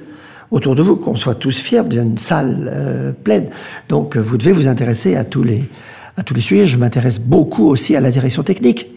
autour 0.51 0.75
de 0.75 0.83
vous, 0.83 0.97
qu'on 0.97 1.15
soit 1.15 1.35
tous 1.35 1.61
fiers 1.61 1.85
d'une 1.85 2.17
salle 2.17 3.15
pleine. 3.23 3.49
Donc 3.91 4.17
vous 4.17 4.39
devez 4.39 4.53
vous 4.53 4.67
intéresser 4.67 5.15
à 5.15 5.25
tous 5.25 5.43
les 5.43 5.69
à 6.19 6.23
tous 6.25 6.35
les 6.35 6.41
sujets. 6.41 6.67
Je 6.67 6.77
m'intéresse 6.77 7.21
beaucoup 7.21 7.69
aussi 7.69 7.95
à 7.95 8.01
la 8.01 8.11
direction 8.11 8.43
technique. 8.43 8.89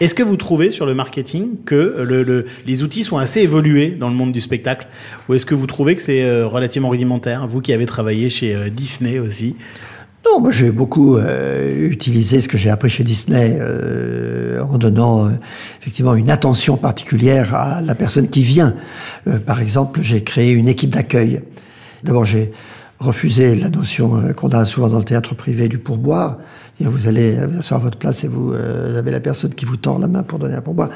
Est-ce 0.00 0.14
que 0.14 0.22
vous 0.22 0.36
trouvez 0.36 0.70
sur 0.70 0.86
le 0.86 0.94
marketing 0.94 1.56
que 1.66 1.74
euh, 1.74 2.04
le- 2.04 2.22
le- 2.22 2.46
les 2.66 2.82
outils 2.82 3.04
sont 3.04 3.18
assez 3.18 3.40
évolués 3.40 3.90
dans 4.00 4.08
le 4.08 4.14
monde 4.14 4.32
du 4.32 4.40
spectacle 4.40 4.88
Ou 5.28 5.34
est-ce 5.34 5.44
que 5.44 5.54
vous 5.54 5.66
trouvez 5.66 5.94
que 5.94 6.02
c'est 6.02 6.22
euh, 6.22 6.46
relativement 6.46 6.88
rudimentaire 6.88 7.46
Vous 7.46 7.60
qui 7.60 7.72
avez 7.74 7.84
travaillé 7.86 8.30
chez 8.30 8.54
euh, 8.54 8.70
Disney 8.70 9.18
aussi? 9.18 9.56
Non, 10.26 10.40
moi 10.40 10.52
j'ai 10.52 10.70
beaucoup 10.70 11.16
euh, 11.16 11.88
utilisé 11.88 12.40
ce 12.40 12.48
que 12.48 12.56
j'ai 12.58 12.70
appris 12.70 12.90
chez 12.90 13.04
Disney 13.04 13.56
euh, 13.60 14.60
en 14.62 14.76
donnant 14.78 15.26
euh, 15.26 15.30
effectivement 15.80 16.14
une 16.14 16.30
attention 16.30 16.76
particulière 16.76 17.54
à 17.54 17.80
la 17.82 17.94
personne 17.94 18.28
qui 18.28 18.42
vient. 18.42 18.74
Par 19.46 19.60
exemple, 19.60 20.00
j'ai 20.02 20.22
créé 20.22 20.52
une 20.52 20.68
équipe 20.68 20.90
d'accueil. 20.90 21.40
D'abord, 22.04 22.24
j'ai 22.26 22.52
refusé 22.98 23.54
la 23.54 23.70
notion 23.70 24.32
qu'on 24.36 24.48
a 24.50 24.64
souvent 24.66 24.88
dans 24.88 24.98
le 24.98 25.04
théâtre 25.04 25.34
privé 25.34 25.68
du 25.68 25.78
pourboire. 25.78 26.38
Vous 26.88 27.08
allez 27.08 27.34
vous 27.46 27.58
asseoir 27.58 27.80
à 27.80 27.84
votre 27.84 27.98
place 27.98 28.24
et 28.24 28.28
vous 28.28 28.52
euh, 28.52 28.98
avez 28.98 29.10
la 29.10 29.20
personne 29.20 29.52
qui 29.54 29.64
vous 29.64 29.76
tord 29.76 29.98
la 29.98 30.08
main 30.08 30.22
pour 30.22 30.38
donner 30.38 30.54
un 30.54 30.60
pourboire. 30.62 30.88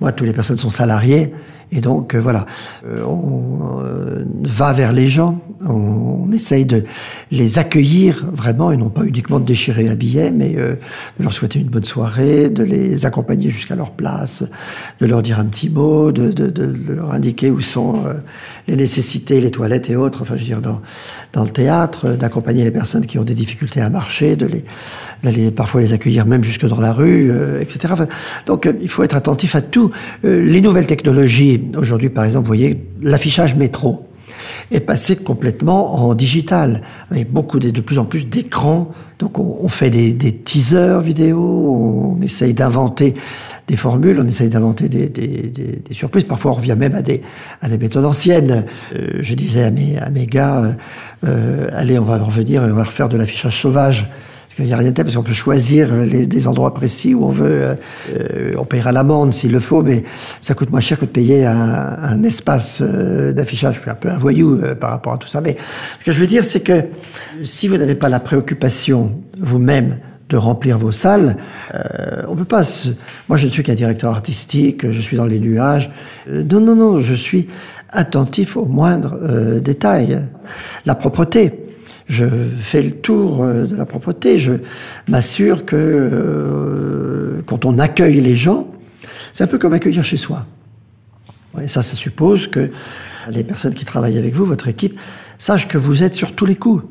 Moi, 0.00 0.12
toutes 0.12 0.26
les 0.26 0.32
personnes 0.32 0.58
sont 0.58 0.70
salariées. 0.70 1.32
Et 1.74 1.80
donc, 1.80 2.14
euh, 2.14 2.20
voilà, 2.20 2.44
Euh, 2.86 3.02
on 3.06 3.80
euh, 3.82 4.24
va 4.42 4.72
vers 4.74 4.92
les 4.92 5.08
gens, 5.08 5.40
on, 5.64 6.26
on 6.28 6.32
essaye 6.32 6.66
de 6.66 6.84
les 7.30 7.58
accueillir 7.58 8.26
vraiment, 8.30 8.72
et 8.72 8.76
non 8.76 8.90
pas 8.90 9.04
uniquement 9.04 9.40
de 9.40 9.46
déchirer 9.46 9.88
un 9.88 9.94
billet, 9.94 10.30
mais 10.30 10.54
euh, 10.58 10.74
de 11.18 11.22
leur 11.24 11.32
souhaiter 11.32 11.60
une 11.60 11.68
bonne 11.68 11.84
soirée, 11.84 12.50
de 12.50 12.62
les 12.62 13.06
accompagner 13.06 13.48
jusqu'à 13.48 13.74
leur 13.74 13.92
place, 13.92 14.44
de 15.00 15.06
leur 15.06 15.22
dire 15.22 15.40
un 15.40 15.46
petit 15.46 15.70
mot, 15.70 16.12
de, 16.12 16.30
de, 16.30 16.48
de- 16.50 16.66
de 16.66 16.92
leur 16.92 17.12
indiquer 17.12 17.50
où 17.50 17.60
sont 17.60 17.94
les 18.68 18.76
nécessités, 18.76 19.40
les 19.40 19.50
toilettes 19.50 19.90
et 19.90 19.96
autres, 19.96 20.22
enfin 20.22 20.34
je 20.36 20.40
veux 20.40 20.46
dire 20.46 20.60
dans, 20.60 20.80
dans 21.32 21.44
le 21.44 21.50
théâtre, 21.50 22.06
euh, 22.06 22.16
d'accompagner 22.16 22.64
les 22.64 22.70
personnes 22.70 23.06
qui 23.06 23.18
ont 23.18 23.24
des 23.24 23.34
difficultés 23.34 23.80
à 23.80 23.90
marcher, 23.90 24.36
de 24.36 24.46
les 24.46 24.64
d'aller 25.22 25.50
parfois 25.50 25.80
les 25.80 25.92
accueillir 25.92 26.26
même 26.26 26.44
jusque 26.44 26.66
dans 26.66 26.80
la 26.80 26.92
rue, 26.92 27.30
euh, 27.30 27.60
etc. 27.60 27.94
Donc 28.46 28.66
euh, 28.66 28.72
il 28.80 28.88
faut 28.88 29.02
être 29.02 29.16
attentif 29.16 29.54
à 29.54 29.60
tout. 29.60 29.90
Euh, 30.24 30.44
les 30.44 30.60
nouvelles 30.60 30.86
technologies, 30.86 31.62
aujourd'hui 31.76 32.10
par 32.10 32.24
exemple, 32.24 32.44
vous 32.44 32.54
voyez 32.54 32.84
l'affichage 33.00 33.54
métro 33.56 34.08
est 34.70 34.80
passé 34.80 35.16
complètement 35.16 36.06
en 36.06 36.14
digital, 36.14 36.82
avec 37.10 37.30
beaucoup 37.30 37.58
de, 37.58 37.70
de 37.70 37.80
plus 37.80 37.98
en 37.98 38.04
plus 38.04 38.26
d'écrans. 38.26 38.90
Donc 39.18 39.38
on, 39.38 39.58
on 39.60 39.68
fait 39.68 39.90
des, 39.90 40.12
des 40.12 40.32
teasers 40.32 41.00
vidéo, 41.00 42.16
on 42.18 42.22
essaye 42.22 42.54
d'inventer 42.54 43.14
des 43.68 43.76
formules, 43.76 44.18
on 44.20 44.26
essaye 44.26 44.48
d'inventer 44.48 44.88
des, 44.88 45.08
des, 45.08 45.50
des- 45.50 45.76
des 45.88 45.94
surprises. 45.94 46.24
Parfois 46.24 46.50
on 46.50 46.54
revient 46.54 46.76
même 46.78 46.94
à 46.94 47.02
des, 47.02 47.22
à 47.60 47.68
des 47.68 47.78
méthodes 47.78 48.04
anciennes. 48.04 48.64
Euh, 48.96 49.18
je 49.20 49.34
disais 49.34 49.62
à 49.64 49.70
mes, 49.70 49.98
à 49.98 50.10
mes 50.10 50.26
gars, 50.26 50.58
euh, 50.62 50.72
euh, 51.26 51.68
allez, 51.72 51.98
on 51.98 52.04
va 52.04 52.18
revenir 52.18 52.64
et 52.64 52.70
on 52.70 52.74
va 52.74 52.84
refaire 52.84 53.08
de 53.08 53.16
l'affichage 53.16 53.60
sauvage. 53.60 54.08
Parce 54.48 54.56
qu'il 54.56 54.64
n'y 54.66 54.72
a 54.74 54.76
rien 54.76 54.90
de 54.90 54.94
tel, 54.94 55.06
parce 55.06 55.16
qu'on 55.16 55.22
peut 55.22 55.32
choisir 55.32 55.94
les, 55.94 56.26
des 56.26 56.46
endroits 56.46 56.74
précis 56.74 57.14
où 57.14 57.24
on 57.24 57.30
veut. 57.30 57.78
euh, 58.14 58.52
on 58.58 58.66
payera 58.66 58.92
l'amende 58.92 59.32
s'il 59.32 59.50
le 59.50 59.60
faut, 59.60 59.82
mais 59.82 60.02
ça 60.42 60.52
coûte 60.52 60.70
moins 60.70 60.80
cher 60.80 60.98
que 60.98 61.06
de 61.06 61.10
payer 61.10 61.46
un, 61.46 61.56
un 62.02 62.22
espace 62.22 62.80
euh, 62.82 63.32
d'affichage. 63.32 63.76
Je 63.76 63.80
suis 63.80 63.90
un 63.90 63.94
peu 63.94 64.10
un 64.10 64.18
voyou 64.18 64.60
euh, 64.62 64.74
par 64.74 64.90
rapport 64.90 65.14
à 65.14 65.16
tout 65.16 65.28
ça. 65.28 65.40
Mais 65.40 65.56
ce 65.98 66.04
que 66.04 66.12
je 66.12 66.20
veux 66.20 66.26
dire, 66.26 66.44
c'est 66.44 66.60
que 66.60 66.84
si 67.44 67.66
vous 67.66 67.78
n'avez 67.78 67.94
pas 67.94 68.10
la 68.10 68.20
préoccupation 68.20 69.12
vous-même 69.40 70.00
de 70.32 70.36
remplir 70.38 70.78
vos 70.78 70.92
salles, 70.92 71.36
euh, 71.74 72.22
on 72.26 72.34
peut 72.34 72.46
pas. 72.46 72.62
Moi, 73.28 73.36
je 73.36 73.46
ne 73.46 73.50
suis 73.50 73.62
qu'un 73.62 73.74
directeur 73.74 74.10
artistique, 74.10 74.90
je 74.90 75.00
suis 75.00 75.16
dans 75.16 75.26
les 75.26 75.38
nuages. 75.38 75.90
Euh, 76.28 76.42
non, 76.42 76.60
non, 76.60 76.74
non, 76.74 77.00
je 77.00 77.14
suis 77.14 77.48
attentif 77.90 78.56
aux 78.56 78.64
moindres 78.64 79.16
euh, 79.22 79.60
détails. 79.60 80.20
La 80.86 80.94
propreté. 80.94 81.52
Je 82.08 82.24
fais 82.58 82.82
le 82.82 82.90
tour 82.90 83.46
de 83.46 83.76
la 83.76 83.86
propreté. 83.86 84.38
Je 84.38 84.54
m'assure 85.08 85.64
que 85.64 87.42
quand 87.46 87.64
on 87.64 87.78
accueille 87.78 88.20
les 88.20 88.36
gens, 88.36 88.68
c'est 89.32 89.44
un 89.44 89.46
peu 89.46 89.56
comme 89.56 89.72
accueillir 89.72 90.02
chez 90.02 90.16
soi. 90.16 90.44
Et 91.62 91.68
ça, 91.68 91.80
ça 91.80 91.94
suppose 91.94 92.48
que 92.48 92.70
les 93.30 93.44
personnes 93.44 93.72
qui 93.72 93.84
travaillent 93.84 94.18
avec 94.18 94.34
vous, 94.34 94.44
votre 94.44 94.68
équipe, 94.68 94.98
sachent 95.38 95.68
que 95.68 95.78
vous 95.78 96.02
êtes 96.02 96.14
sur 96.14 96.34
tous 96.34 96.44
les 96.44 96.56
coups. 96.56 96.82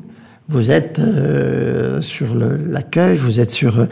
Vous 0.48 0.70
êtes 0.70 0.98
euh, 0.98 2.02
sur 2.02 2.34
l'accueil, 2.34 3.16
vous 3.16 3.38
êtes 3.38 3.52
sur 3.52 3.86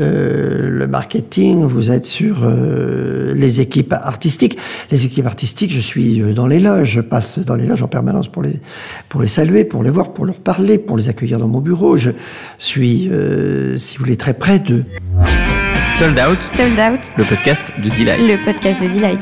euh, 0.00 0.68
le 0.68 0.86
marketing, 0.86 1.64
vous 1.64 1.90
êtes 1.90 2.06
sur 2.06 2.40
euh, 2.42 3.32
les 3.34 3.60
équipes 3.60 3.92
artistiques. 3.92 4.58
Les 4.90 5.06
équipes 5.06 5.26
artistiques, 5.26 5.72
je 5.72 5.80
suis 5.80 6.20
dans 6.34 6.46
les 6.46 6.58
loges, 6.58 6.90
je 6.90 7.00
passe 7.00 7.38
dans 7.38 7.54
les 7.54 7.66
loges 7.66 7.82
en 7.82 7.88
permanence 7.88 8.28
pour 8.28 8.42
les, 8.42 8.60
pour 9.08 9.22
les 9.22 9.28
saluer, 9.28 9.64
pour 9.64 9.82
les 9.84 9.90
voir, 9.90 10.12
pour 10.12 10.26
leur 10.26 10.40
parler, 10.40 10.76
pour 10.76 10.96
les 10.96 11.08
accueillir 11.08 11.38
dans 11.38 11.48
mon 11.48 11.60
bureau. 11.60 11.96
Je 11.96 12.10
suis, 12.58 13.08
euh, 13.08 13.76
si 13.76 13.96
vous 13.96 14.04
voulez, 14.04 14.16
très 14.16 14.34
près 14.34 14.58
d'eux. 14.58 14.84
Sold 15.94 16.18
Out, 16.18 16.38
Sold 16.54 16.78
Out, 16.80 17.00
le 17.16 17.24
podcast 17.24 17.62
de 17.82 17.88
Delight. 17.90 18.20
le 18.20 18.44
podcast 18.44 18.82
de 18.82 18.88
Delight. 18.88 19.20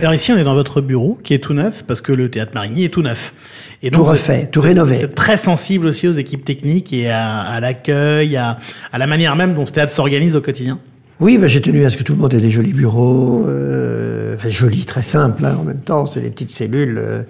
Alors 0.00 0.14
ici, 0.14 0.32
on 0.32 0.38
est 0.38 0.44
dans 0.44 0.54
votre 0.54 0.80
bureau 0.80 1.18
qui 1.22 1.34
est 1.34 1.38
tout 1.38 1.52
neuf 1.52 1.84
parce 1.86 2.00
que 2.00 2.12
le 2.12 2.30
théâtre 2.30 2.52
Marigny 2.54 2.84
est 2.84 2.88
tout 2.88 3.02
neuf. 3.02 3.34
Et 3.82 3.90
Tout 3.90 3.98
vous 3.98 4.04
refait, 4.10 4.46
tout 4.46 4.60
rénové. 4.60 5.06
très 5.14 5.36
sensible 5.36 5.86
aussi 5.86 6.08
aux 6.08 6.12
équipes 6.12 6.44
techniques 6.44 6.92
et 6.92 7.10
à, 7.10 7.40
à 7.40 7.60
l'accueil, 7.60 8.36
à, 8.36 8.58
à 8.92 8.98
la 8.98 9.06
manière 9.06 9.36
même 9.36 9.52
dont 9.54 9.66
ce 9.66 9.72
théâtre 9.72 9.92
s'organise 9.92 10.36
au 10.36 10.40
quotidien. 10.40 10.78
Oui, 11.20 11.36
ben, 11.36 11.48
j'ai 11.48 11.60
tenu 11.60 11.84
à 11.84 11.90
ce 11.90 11.98
que 11.98 12.02
tout 12.02 12.14
le 12.14 12.18
monde 12.18 12.32
ait 12.32 12.40
des 12.40 12.50
jolis 12.50 12.72
bureaux, 12.72 13.44
euh, 13.46 14.36
enfin, 14.36 14.48
jolis, 14.48 14.86
très 14.86 15.02
simples 15.02 15.44
hein, 15.44 15.54
en 15.60 15.64
même 15.64 15.80
temps. 15.80 16.06
C'est 16.06 16.22
des 16.22 16.30
petites 16.30 16.50
cellules, 16.50 16.96
euh, 16.98 17.22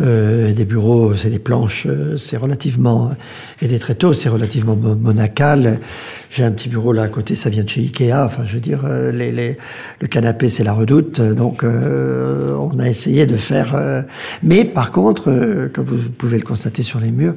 euh, 0.00 0.52
des 0.52 0.64
bureaux, 0.64 1.16
c'est 1.16 1.30
des 1.30 1.40
planches, 1.40 1.88
c'est 2.16 2.36
relativement 2.36 3.10
et 3.60 3.66
des 3.66 3.80
tréteaux, 3.80 4.12
c'est 4.12 4.28
relativement 4.28 4.76
mo- 4.76 4.94
monacal. 4.94 5.80
J'ai 6.30 6.44
un 6.44 6.52
petit 6.52 6.68
bureau 6.68 6.92
là 6.92 7.02
à 7.02 7.08
côté, 7.08 7.34
ça 7.34 7.50
vient 7.50 7.64
de 7.64 7.68
chez 7.68 7.80
Ikea. 7.80 8.12
Enfin, 8.24 8.44
je 8.44 8.54
veux 8.54 8.60
dire, 8.60 8.86
les, 9.12 9.32
les- 9.32 9.56
le 10.00 10.06
canapé 10.06 10.48
c'est 10.48 10.64
la 10.64 10.72
redoute, 10.72 11.20
donc 11.20 11.64
on 11.64 12.78
a 12.78 12.88
essayé 12.88 13.26
de 13.26 13.36
faire. 13.36 14.04
mais 14.44 14.64
par 14.64 14.92
contre, 14.92 15.68
comme 15.72 15.84
vous 15.86 16.10
pouvez 16.10 16.36
le 16.38 16.44
constater 16.44 16.82
sur 16.84 17.00
les 17.00 17.10
murs, 17.10 17.34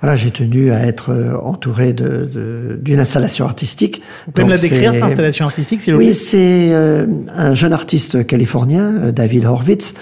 voilà, 0.00 0.16
j'ai 0.16 0.30
tenu 0.32 0.72
à 0.72 0.84
être 0.86 1.12
entouré 1.42 1.92
de- 1.92 2.28
de- 2.32 2.78
d'une 2.80 2.98
installation 3.00 3.44
artistique. 3.44 4.02
Vous 4.26 4.32
pouvez 4.32 4.44
me 4.44 4.50
la 4.50 4.56
décrire, 4.58 4.92
cette 4.94 5.02
installation 5.02 5.35
artistique, 5.44 5.80
s'il 5.80 5.94
vous 5.94 6.00
oui, 6.00 6.14
c'est 6.14 6.68
euh, 6.72 7.06
un 7.34 7.54
jeune 7.54 7.72
artiste 7.72 8.26
californien, 8.26 8.96
euh, 8.96 9.12
David 9.12 9.44
Horwitz, 9.46 9.94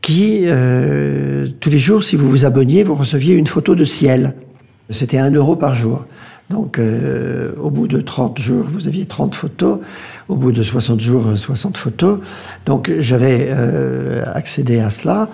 qui, 0.00 0.42
euh, 0.44 1.48
tous 1.60 1.70
les 1.70 1.78
jours, 1.78 2.02
si 2.02 2.16
vous 2.16 2.28
vous 2.28 2.44
abonniez, 2.44 2.82
vous 2.82 2.94
receviez 2.94 3.34
une 3.34 3.46
photo 3.46 3.74
de 3.74 3.84
ciel. 3.84 4.34
C'était 4.90 5.18
un 5.18 5.30
euro 5.30 5.56
par 5.56 5.74
jour. 5.74 6.04
Donc, 6.50 6.78
euh, 6.78 7.52
au 7.62 7.70
bout 7.70 7.88
de 7.88 8.00
30 8.00 8.38
jours, 8.38 8.66
vous 8.68 8.86
aviez 8.86 9.06
30 9.06 9.34
photos. 9.34 9.78
Au 10.28 10.36
bout 10.36 10.52
de 10.52 10.62
60 10.62 11.00
jours, 11.00 11.28
euh, 11.28 11.36
60 11.36 11.76
photos. 11.78 12.18
Donc, 12.66 12.92
j'avais 12.98 13.48
euh, 13.50 14.22
accédé 14.34 14.80
à 14.80 14.90
cela. 14.90 15.30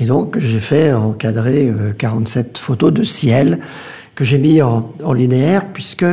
Et 0.00 0.06
donc, 0.06 0.38
j'ai 0.38 0.60
fait 0.60 0.92
encadrer 0.92 1.68
euh, 1.68 1.92
47 1.92 2.56
photos 2.56 2.92
de 2.92 3.04
ciel 3.04 3.58
que 4.14 4.24
j'ai 4.24 4.38
mis 4.38 4.62
en, 4.62 4.92
en 5.02 5.12
linéaire, 5.12 5.66
puisque 5.72 6.06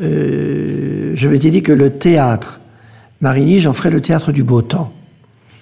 euh, 0.00 1.12
je 1.14 1.28
m'étais 1.28 1.50
dit 1.50 1.62
que 1.62 1.72
le 1.72 1.90
théâtre 1.90 2.60
Marigny, 3.24 3.58
j'en 3.58 3.72
ferais 3.72 3.90
le 3.90 4.02
théâtre 4.02 4.32
du 4.32 4.42
beau 4.42 4.60
temps. 4.60 4.92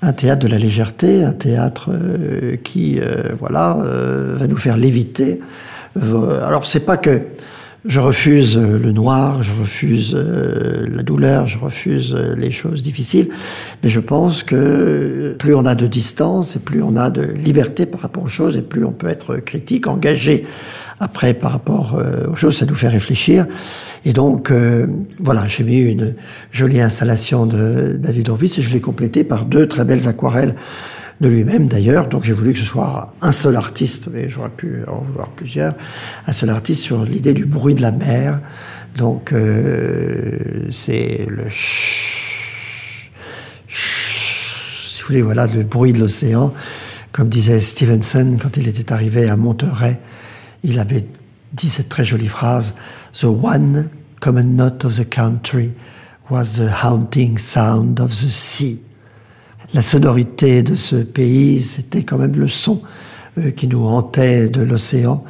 Un 0.03 0.13
théâtre 0.13 0.45
de 0.45 0.49
la 0.49 0.59
légèreté, 0.59 1.23
un 1.23 1.33
théâtre 1.33 1.91
euh, 1.93 2.57
qui, 2.57 2.99
euh, 2.99 3.37
voilà, 3.39 3.79
euh, 3.79 4.37
va 4.37 4.49
nous 4.49 4.57
faire 4.57 4.77
léviter. 4.77 5.39
Alors, 5.95 6.67
c'est 6.67 6.85
pas 6.85 6.97
que 6.97 7.21
je 7.85 8.01
refuse 8.01 8.59
le 8.59 8.91
noir, 8.91 9.45
je 9.45 9.53
refuse 9.61 10.17
la 10.17 11.03
douleur, 11.05 11.47
je 11.47 11.59
refuse 11.59 12.15
les 12.15 12.51
choses 12.51 12.83
difficiles, 12.83 13.29
mais 13.83 13.89
je 13.89 14.01
pense 14.01 14.43
que 14.43 15.37
plus 15.39 15.55
on 15.55 15.67
a 15.67 15.75
de 15.75 15.87
distance 15.87 16.57
et 16.57 16.61
plus 16.61 16.83
on 16.83 16.97
a 16.97 17.11
de 17.11 17.23
liberté 17.23 17.85
par 17.85 18.01
rapport 18.01 18.25
aux 18.25 18.29
choses 18.29 18.57
et 18.57 18.63
plus 18.63 18.85
on 18.85 18.93
peut 18.93 19.09
être 19.09 19.37
critique, 19.37 19.87
engagé 19.87 20.45
après 21.03 21.35
par 21.35 21.53
rapport 21.53 21.97
euh, 21.97 22.29
aux 22.31 22.37
choses, 22.37 22.57
ça 22.57 22.67
nous 22.67 22.75
fait 22.75 22.89
réfléchir. 22.89 23.47
Et 24.05 24.13
donc, 24.13 24.51
euh, 24.51 24.87
voilà, 25.19 25.47
j'ai 25.49 25.65
mis 25.65 25.79
une 25.79 26.15
jolie 26.51 26.81
installation 26.81 27.47
de 27.47 27.97
David 27.99 28.29
Horvitz 28.29 28.59
et 28.59 28.63
je 28.63 28.71
l'ai 28.71 28.81
complétée 28.81 29.25
par 29.25 29.45
deux 29.45 29.67
très 29.69 29.85
belles 29.85 30.09
aquarelles 30.09 30.55
de 31.21 31.29
lui-même 31.29 31.69
d'ailleurs. 31.69 32.09
Donc 32.09 32.25
j'ai 32.25 32.33
voulu 32.33 32.53
que 32.53 32.59
ce 32.59 32.65
soit 32.65 33.15
un 33.21 33.33
seul 33.33 33.57
artiste, 33.57 34.09
mais 34.13 34.29
j'aurais 34.29 34.51
pu 34.51 34.79
en 34.89 35.03
vouloir 35.03 35.29
plusieurs, 35.29 35.75
un 36.27 36.33
seul 36.33 36.51
artiste 36.51 36.83
sur 36.83 37.05
l'idée 37.05 37.33
du 37.35 37.45
bruit 37.45 37.75
de 37.75 37.83
la 37.83 37.93
mer. 37.93 38.41
Donc 38.97 39.33
euh, 39.33 40.39
c'est 40.71 41.27
le 41.29 41.45
ch- 41.45 43.11
si 43.69 45.01
vous 45.03 45.07
voulez, 45.09 45.23
voilà, 45.23 45.47
le 45.47 45.63
bruit 45.63 45.93
de 45.93 45.99
l'océan. 46.01 46.53
Comme 47.13 47.29
disait 47.29 47.61
Stevenson 47.61 48.39
quand 48.43 48.57
il 48.57 48.67
était 48.69 48.93
arrivé 48.93 49.29
à 49.29 49.37
Monterey, 49.37 49.99
il 50.63 50.79
avait 50.79 51.05
dit 51.53 51.69
cette 51.69 51.89
très 51.89 52.05
jolie 52.05 52.29
phrase 52.29 52.75
The 53.21 53.25
one 53.25 53.91
common 54.21 54.57
note 54.57 54.85
of 54.85 54.97
the 54.97 55.09
country 55.09 55.73
was 56.31 56.57
the 56.57 56.71
haunting 56.85 57.39
sound 57.39 58.01
of 58.01 58.11
the 58.11 58.31
sea. 58.31 58.81
La 59.75 59.83
sonorité 59.83 60.63
de 60.63 60.75
ce 60.75 60.97
pays, 60.97 61.63
c'était 61.63 62.05
quand 62.05 62.19
même 62.19 62.37
le 62.37 62.49
son 62.49 62.83
qui 63.57 63.67
nous 63.67 63.85
hantait 63.85 64.49
de 64.49 64.63
l'océan. 64.63 65.25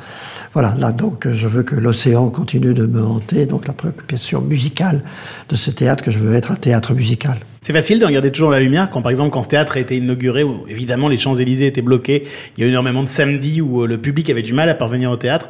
Voilà, 0.53 0.75
là 0.79 0.93
donc 0.93 1.27
euh, 1.27 1.35
je 1.35 1.49
veux 1.49 1.63
que 1.63 1.75
l'océan 1.75 2.29
continue 2.29 2.75
de 2.75 2.85
me 2.85 3.03
hanter, 3.03 3.47
donc 3.47 3.67
la 3.67 3.73
préoccupation 3.73 4.41
musicale 4.41 5.03
de 5.49 5.57
ce 5.57 5.71
théâtre, 5.71 6.05
que 6.05 6.11
je 6.11 6.19
veux 6.19 6.35
être 6.35 6.53
un 6.53 6.57
théâtre 6.57 6.95
musical. 6.95 7.39
C'est 7.61 7.73
facile 7.73 8.01
de 8.01 8.05
regarder 8.05 8.31
toujours 8.33 8.51
la 8.51 8.61
lumière 8.61 8.91
quand, 8.91 9.03
par 9.03 9.11
exemple, 9.11 9.31
quand 9.31 9.45
ce 9.45 9.49
théâtre 9.49 9.77
a 9.77 9.81
été 9.81 9.97
inauguré, 9.97 10.43
où 10.43 10.67
évidemment 10.69 11.09
les 11.09 11.17
Champs-Élysées 11.17 11.67
étaient 11.67 11.81
bloqués, 11.81 12.25
il 12.57 12.61
y 12.61 12.65
a 12.65 12.67
eu 12.67 12.71
énormément 12.71 13.03
de 13.03 13.09
samedis 13.09 13.61
où 13.61 13.83
euh, 13.83 13.87
le 13.87 13.99
public 13.99 14.29
avait 14.31 14.43
du 14.43 14.53
mal 14.53 14.69
à 14.69 14.75
parvenir 14.75 15.11
au 15.11 15.17
théâtre, 15.17 15.49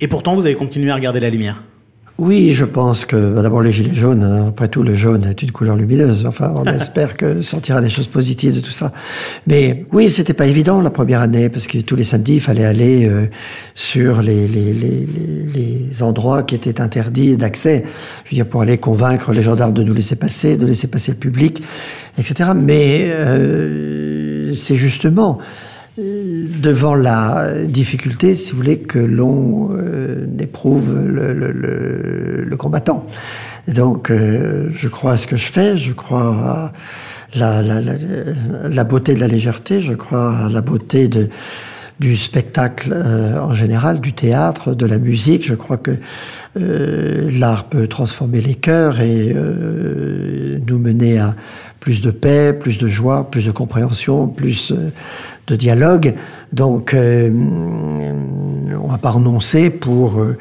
et 0.00 0.08
pourtant 0.08 0.34
vous 0.34 0.46
avez 0.46 0.54
continué 0.54 0.90
à 0.90 0.94
regarder 0.94 1.20
la 1.20 1.28
lumière. 1.28 1.62
Oui, 2.20 2.52
je 2.52 2.66
pense 2.66 3.06
que 3.06 3.32
bah, 3.32 3.40
d'abord 3.40 3.62
les 3.62 3.72
gilets 3.72 3.94
jaunes, 3.94 4.22
hein, 4.24 4.48
après 4.48 4.68
tout 4.68 4.82
le 4.82 4.94
jaune 4.94 5.24
est 5.24 5.42
une 5.42 5.52
couleur 5.52 5.74
lumineuse. 5.74 6.26
Enfin, 6.26 6.52
on 6.54 6.64
espère 6.66 7.16
que 7.16 7.40
sortira 7.40 7.80
des 7.80 7.88
choses 7.88 8.08
positives 8.08 8.54
de 8.54 8.60
tout 8.60 8.70
ça. 8.70 8.92
Mais 9.46 9.86
oui, 9.90 10.10
c'était 10.10 10.34
pas 10.34 10.44
évident 10.44 10.82
la 10.82 10.90
première 10.90 11.22
année 11.22 11.48
parce 11.48 11.66
que 11.66 11.78
tous 11.78 11.96
les 11.96 12.04
samedis 12.04 12.34
il 12.34 12.40
fallait 12.42 12.66
aller 12.66 13.08
euh, 13.08 13.24
sur 13.74 14.20
les, 14.20 14.46
les, 14.46 14.74
les, 14.74 15.06
les, 15.46 16.02
endroits 16.02 16.42
qui 16.42 16.54
étaient 16.54 16.82
interdits 16.82 17.38
d'accès. 17.38 17.84
Je 18.26 18.30
veux 18.32 18.34
dire 18.34 18.46
pour 18.46 18.60
aller 18.60 18.76
convaincre 18.76 19.32
les 19.32 19.42
gendarmes 19.42 19.72
de 19.72 19.82
nous 19.82 19.94
laisser 19.94 20.16
passer, 20.16 20.58
de 20.58 20.66
laisser 20.66 20.88
passer 20.88 21.12
le 21.12 21.18
public, 21.18 21.62
etc. 22.18 22.50
Mais 22.54 23.08
euh, 23.12 24.52
c'est 24.54 24.76
justement 24.76 25.38
devant 26.00 26.94
la 26.94 27.64
difficulté, 27.64 28.34
si 28.34 28.52
vous 28.52 28.58
voulez, 28.58 28.78
que 28.78 28.98
l'on 28.98 29.70
euh, 29.72 30.26
éprouve 30.38 30.94
le, 30.94 32.56
combattant. 32.56 33.06
donc, 33.68 34.10
euh, 34.10 34.68
je 34.70 34.88
crois 34.88 35.12
à 35.12 35.16
ce 35.16 35.26
que 35.26 35.36
je 35.36 35.46
fais, 35.46 35.78
je 35.78 35.92
crois 35.92 36.72
à 37.40 37.62
la, 37.62 38.84
beauté 38.84 39.14
de 39.14 39.20
la 39.20 39.28
légèreté, 39.28 39.80
je 39.80 39.94
crois 39.94 40.36
à 40.36 40.48
la 40.50 40.60
beauté 40.60 41.08
du 42.00 42.16
spectacle 42.16 42.92
euh, 42.92 43.40
en 43.40 43.54
général, 43.54 44.00
du 44.00 44.12
théâtre, 44.12 44.74
de 44.74 44.84
la 44.84 44.98
musique. 44.98 45.46
Je 45.46 45.54
crois 45.54 45.78
que 45.78 45.92
l'art 46.56 47.64
peut 47.64 47.86
transformer 47.86 48.40
les 48.40 48.56
cœurs 48.56 49.00
et 49.00 49.34
nous 50.66 50.78
mener 50.78 51.18
à 51.18 51.34
plus 51.78 52.02
de 52.02 52.10
paix, 52.10 52.52
plus 52.52 52.76
de 52.76 52.88
joie, 52.88 53.30
plus 53.30 53.46
de 53.46 53.52
compréhension, 53.52 54.26
plus 54.26 54.74
de 55.50 55.56
dialogue. 55.56 56.14
Donc, 56.52 56.94
euh, 56.94 57.30
on 57.30 58.88
va 58.88 58.98
pas 58.98 59.10
renoncer 59.10 59.70
pour 59.70 60.20
euh, 60.20 60.38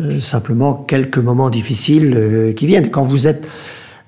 euh, 0.00 0.20
simplement 0.20 0.74
quelques 0.74 1.18
moments 1.18 1.50
difficiles 1.50 2.54
qui 2.56 2.66
viennent. 2.66 2.90
Quand 2.90 3.04
vous 3.04 3.26
êtes 3.26 3.46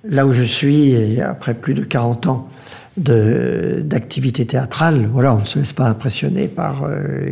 là 0.08 0.26
où 0.26 0.32
je 0.32 0.42
suis, 0.42 1.20
après 1.20 1.54
plus 1.54 1.74
de 1.74 1.82
40 1.82 2.26
ans 2.26 2.48
d'activité 2.96 4.46
théâtrale, 4.46 5.08
voilà, 5.12 5.34
on 5.34 5.40
ne 5.40 5.44
se 5.44 5.58
laisse 5.58 5.72
pas 5.72 5.88
impressionner 5.88 6.46
par 6.46 6.88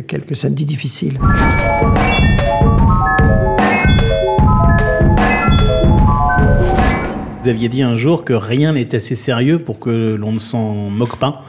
quelques 0.07 0.35
samedis 0.35 0.65
difficiles. 0.65 1.17
Vous 7.41 7.49
aviez 7.49 7.69
dit 7.69 7.81
un 7.81 7.95
jour 7.95 8.25
que 8.25 8.33
rien 8.33 8.73
n'est 8.73 8.95
assez 8.95 9.15
sérieux 9.15 9.59
pour 9.59 9.79
que 9.79 10.15
l'on 10.15 10.33
ne 10.33 10.39
s'en 10.39 10.73
moque 10.89 11.17
pas. 11.17 11.43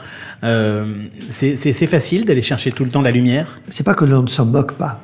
Euh, 0.44 0.84
c'est 1.30 1.86
facile 1.86 2.26
d'aller 2.26 2.42
chercher 2.42 2.70
tout 2.70 2.84
le 2.84 2.90
temps 2.90 3.02
la 3.02 3.10
lumière? 3.10 3.58
C'est 3.68 3.84
pas 3.84 3.94
que 3.94 4.04
l'on 4.04 4.22
ne 4.22 4.28
s'en 4.28 4.44
moque 4.44 4.72
pas. 4.72 5.00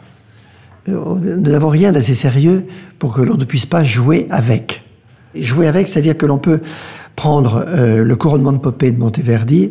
Euh, 0.88 1.16
nous 1.18 1.50
n'avons 1.50 1.68
rien 1.68 1.92
d'assez 1.92 2.14
sérieux 2.14 2.66
pour 2.98 3.14
que 3.14 3.22
l'on 3.22 3.37
ne 3.37 3.44
puisse 3.44 3.66
pas 3.66 3.83
jouer 3.83 4.26
avec. 4.31 4.83
Jouer 5.35 5.66
avec, 5.66 5.88
c'est-à-dire 5.88 6.16
que 6.16 6.26
l'on 6.26 6.38
peut 6.38 6.61
prendre 7.16 7.64
euh, 7.68 8.05
le 8.05 8.16
couronnement 8.16 8.53
de 8.53 8.59
Popée 8.59 8.92
de 8.92 8.98
Monteverdi 8.98 9.70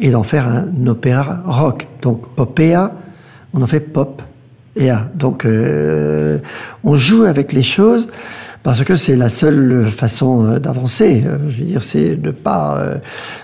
et 0.00 0.10
d'en 0.10 0.22
faire 0.22 0.48
un 0.48 0.86
opéra 0.86 1.42
rock. 1.46 1.86
Donc 2.02 2.26
Popea, 2.34 2.92
on 3.54 3.62
en 3.62 3.66
fait 3.66 3.80
pop 3.80 4.22
et. 4.76 4.90
Donc 5.14 5.46
on 6.84 6.96
joue 6.96 7.24
avec 7.24 7.52
les 7.52 7.62
choses 7.62 8.08
parce 8.66 8.82
que 8.82 8.96
c'est 8.96 9.14
la 9.14 9.28
seule 9.28 9.92
façon 9.92 10.44
euh, 10.44 10.58
d'avancer. 10.58 11.22
Euh, 11.24 11.38
je 11.50 11.58
veux 11.58 11.64
dire, 11.64 11.84
c'est 11.84 12.20
ne 12.20 12.32
pas 12.32 12.76
euh, 12.80 12.96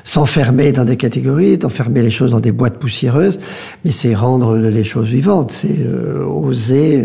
s'enfermer 0.02 0.72
dans 0.72 0.84
des 0.84 0.96
catégories, 0.96 1.58
d'enfermer 1.58 2.02
les 2.02 2.10
choses 2.10 2.32
dans 2.32 2.40
des 2.40 2.50
boîtes 2.50 2.80
poussiéreuses, 2.80 3.38
mais 3.84 3.92
c'est 3.92 4.16
rendre 4.16 4.56
les 4.56 4.82
choses 4.82 5.06
vivantes, 5.06 5.52
c'est 5.52 5.78
oser, 6.26 7.04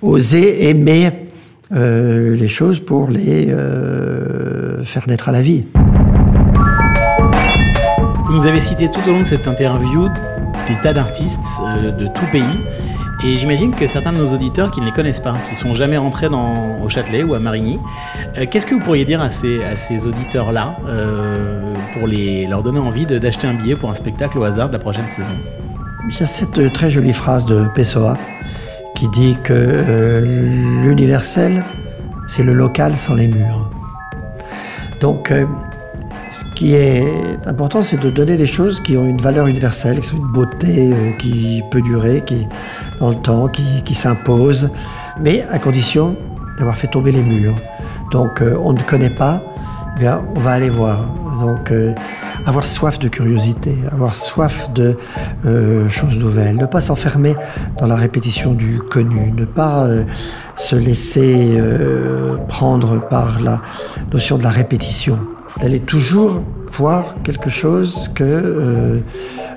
oser 0.00 0.68
aimer 0.68 1.10
les 1.72 2.48
choses 2.48 2.78
pour 2.78 3.10
les 3.10 3.52
faire 4.84 5.08
naître 5.08 5.28
à 5.28 5.32
la 5.32 5.42
vie. 5.42 5.64
Vous 8.26 8.32
nous 8.32 8.46
avez 8.46 8.60
cité 8.60 8.88
tout 8.88 9.00
au 9.08 9.10
long 9.10 9.20
de 9.20 9.26
cette 9.26 9.48
interview 9.48 10.06
des 10.68 10.76
tas 10.80 10.92
d'artistes 10.92 11.40
de 11.98 12.06
tout 12.14 12.26
pays. 12.30 12.60
Et 13.24 13.36
j'imagine 13.36 13.72
que 13.72 13.86
certains 13.86 14.12
de 14.12 14.18
nos 14.18 14.34
auditeurs 14.34 14.72
qui 14.72 14.80
ne 14.80 14.86
les 14.86 14.90
connaissent 14.90 15.20
pas, 15.20 15.36
qui 15.48 15.54
sont 15.54 15.74
jamais 15.74 15.96
rentrés 15.96 16.28
dans, 16.28 16.80
au 16.82 16.88
Châtelet 16.88 17.22
ou 17.22 17.34
à 17.34 17.38
Marigny, 17.38 17.78
euh, 18.36 18.46
qu'est-ce 18.50 18.66
que 18.66 18.74
vous 18.74 18.80
pourriez 18.80 19.04
dire 19.04 19.22
à 19.22 19.30
ces, 19.30 19.62
à 19.62 19.76
ces 19.76 20.08
auditeurs-là 20.08 20.74
euh, 20.86 21.72
pour 21.92 22.08
les, 22.08 22.48
leur 22.48 22.64
donner 22.64 22.80
envie 22.80 23.06
d'acheter 23.06 23.46
un 23.46 23.54
billet 23.54 23.76
pour 23.76 23.90
un 23.90 23.94
spectacle 23.94 24.38
au 24.38 24.42
hasard 24.42 24.68
de 24.68 24.72
la 24.72 24.80
prochaine 24.80 25.08
saison? 25.08 25.30
Il 26.10 26.18
y 26.18 26.22
a 26.24 26.26
cette 26.26 26.58
euh, 26.58 26.68
très 26.68 26.90
jolie 26.90 27.12
phrase 27.12 27.46
de 27.46 27.68
Pessoa 27.72 28.18
qui 28.96 29.08
dit 29.08 29.36
que 29.44 30.24
l'universel, 30.84 31.64
c'est 32.26 32.42
le 32.42 32.52
local 32.52 32.96
sans 32.96 33.14
les 33.14 33.28
murs. 33.28 33.70
Donc, 35.00 35.32
ce 36.32 36.44
qui 36.54 36.74
est 36.74 37.38
important, 37.46 37.82
c'est 37.82 37.98
de 37.98 38.08
donner 38.08 38.36
des 38.36 38.46
choses 38.46 38.80
qui 38.80 38.96
ont 38.96 39.04
une 39.04 39.20
valeur 39.20 39.46
universelle, 39.46 40.00
qui 40.00 40.14
ont 40.14 40.18
une 40.18 40.32
beauté 40.32 40.90
qui 41.18 41.62
peut 41.70 41.82
durer, 41.82 42.22
qui 42.24 42.48
dans 42.98 43.10
le 43.10 43.16
temps, 43.16 43.48
qui, 43.48 43.82
qui 43.84 43.94
s'impose, 43.94 44.70
mais 45.20 45.44
à 45.50 45.58
condition 45.58 46.16
d'avoir 46.56 46.76
fait 46.76 46.86
tomber 46.86 47.12
les 47.12 47.22
murs. 47.22 47.54
Donc 48.12 48.40
euh, 48.40 48.56
on 48.62 48.72
ne 48.72 48.80
connaît 48.82 49.10
pas, 49.10 49.42
eh 49.96 50.00
bien, 50.00 50.22
on 50.34 50.40
va 50.40 50.52
aller 50.52 50.70
voir. 50.70 51.06
Donc 51.40 51.70
euh, 51.70 51.94
avoir 52.46 52.66
soif 52.66 52.98
de 52.98 53.08
curiosité, 53.08 53.76
avoir 53.90 54.14
soif 54.14 54.72
de 54.72 54.96
euh, 55.44 55.88
choses 55.88 56.18
nouvelles, 56.18 56.56
ne 56.56 56.66
pas 56.66 56.80
s'enfermer 56.80 57.34
dans 57.78 57.86
la 57.86 57.96
répétition 57.96 58.54
du 58.54 58.78
connu, 58.78 59.32
ne 59.32 59.44
pas 59.44 59.86
se 60.56 60.76
laisser 60.76 61.60
prendre 62.48 63.00
par 63.08 63.40
la 63.40 63.60
notion 64.12 64.38
de 64.38 64.42
la 64.42 64.50
répétition, 64.50 65.18
d'aller 65.60 65.80
toujours 65.80 66.40
voir 66.72 67.16
quelque 67.22 67.50
chose 67.50 68.10
que, 68.14 69.02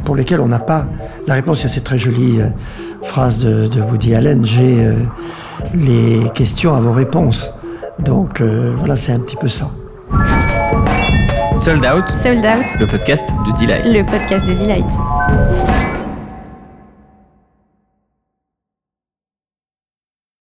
pour 0.03 0.15
lesquels 0.15 0.39
on 0.41 0.47
n'a 0.47 0.59
pas 0.59 0.87
la 1.27 1.35
réponse. 1.35 1.65
C'est 1.67 1.83
très 1.83 1.97
joli 1.97 2.39
phrase 3.05 3.45
de, 3.45 3.81
Woody 3.81 4.15
Allen, 4.15 4.45
j'ai 4.45 4.85
euh, 4.85 4.93
les 5.73 6.29
questions 6.33 6.75
à 6.75 6.79
vos 6.79 6.91
réponses. 6.91 7.51
Donc 7.99 8.41
euh, 8.41 8.73
voilà, 8.77 8.95
c'est 8.95 9.13
un 9.13 9.19
petit 9.19 9.37
peu 9.37 9.47
ça. 9.47 9.69
Sold 11.59 11.85
Out. 11.85 12.05
Sold 12.21 12.45
Out. 12.45 12.79
Le 12.79 12.87
podcast 12.87 13.27
de 13.47 13.59
Delight. 13.59 13.85
Le 13.85 14.05
podcast 14.05 14.47
de 14.47 14.53
Delight. 14.53 15.74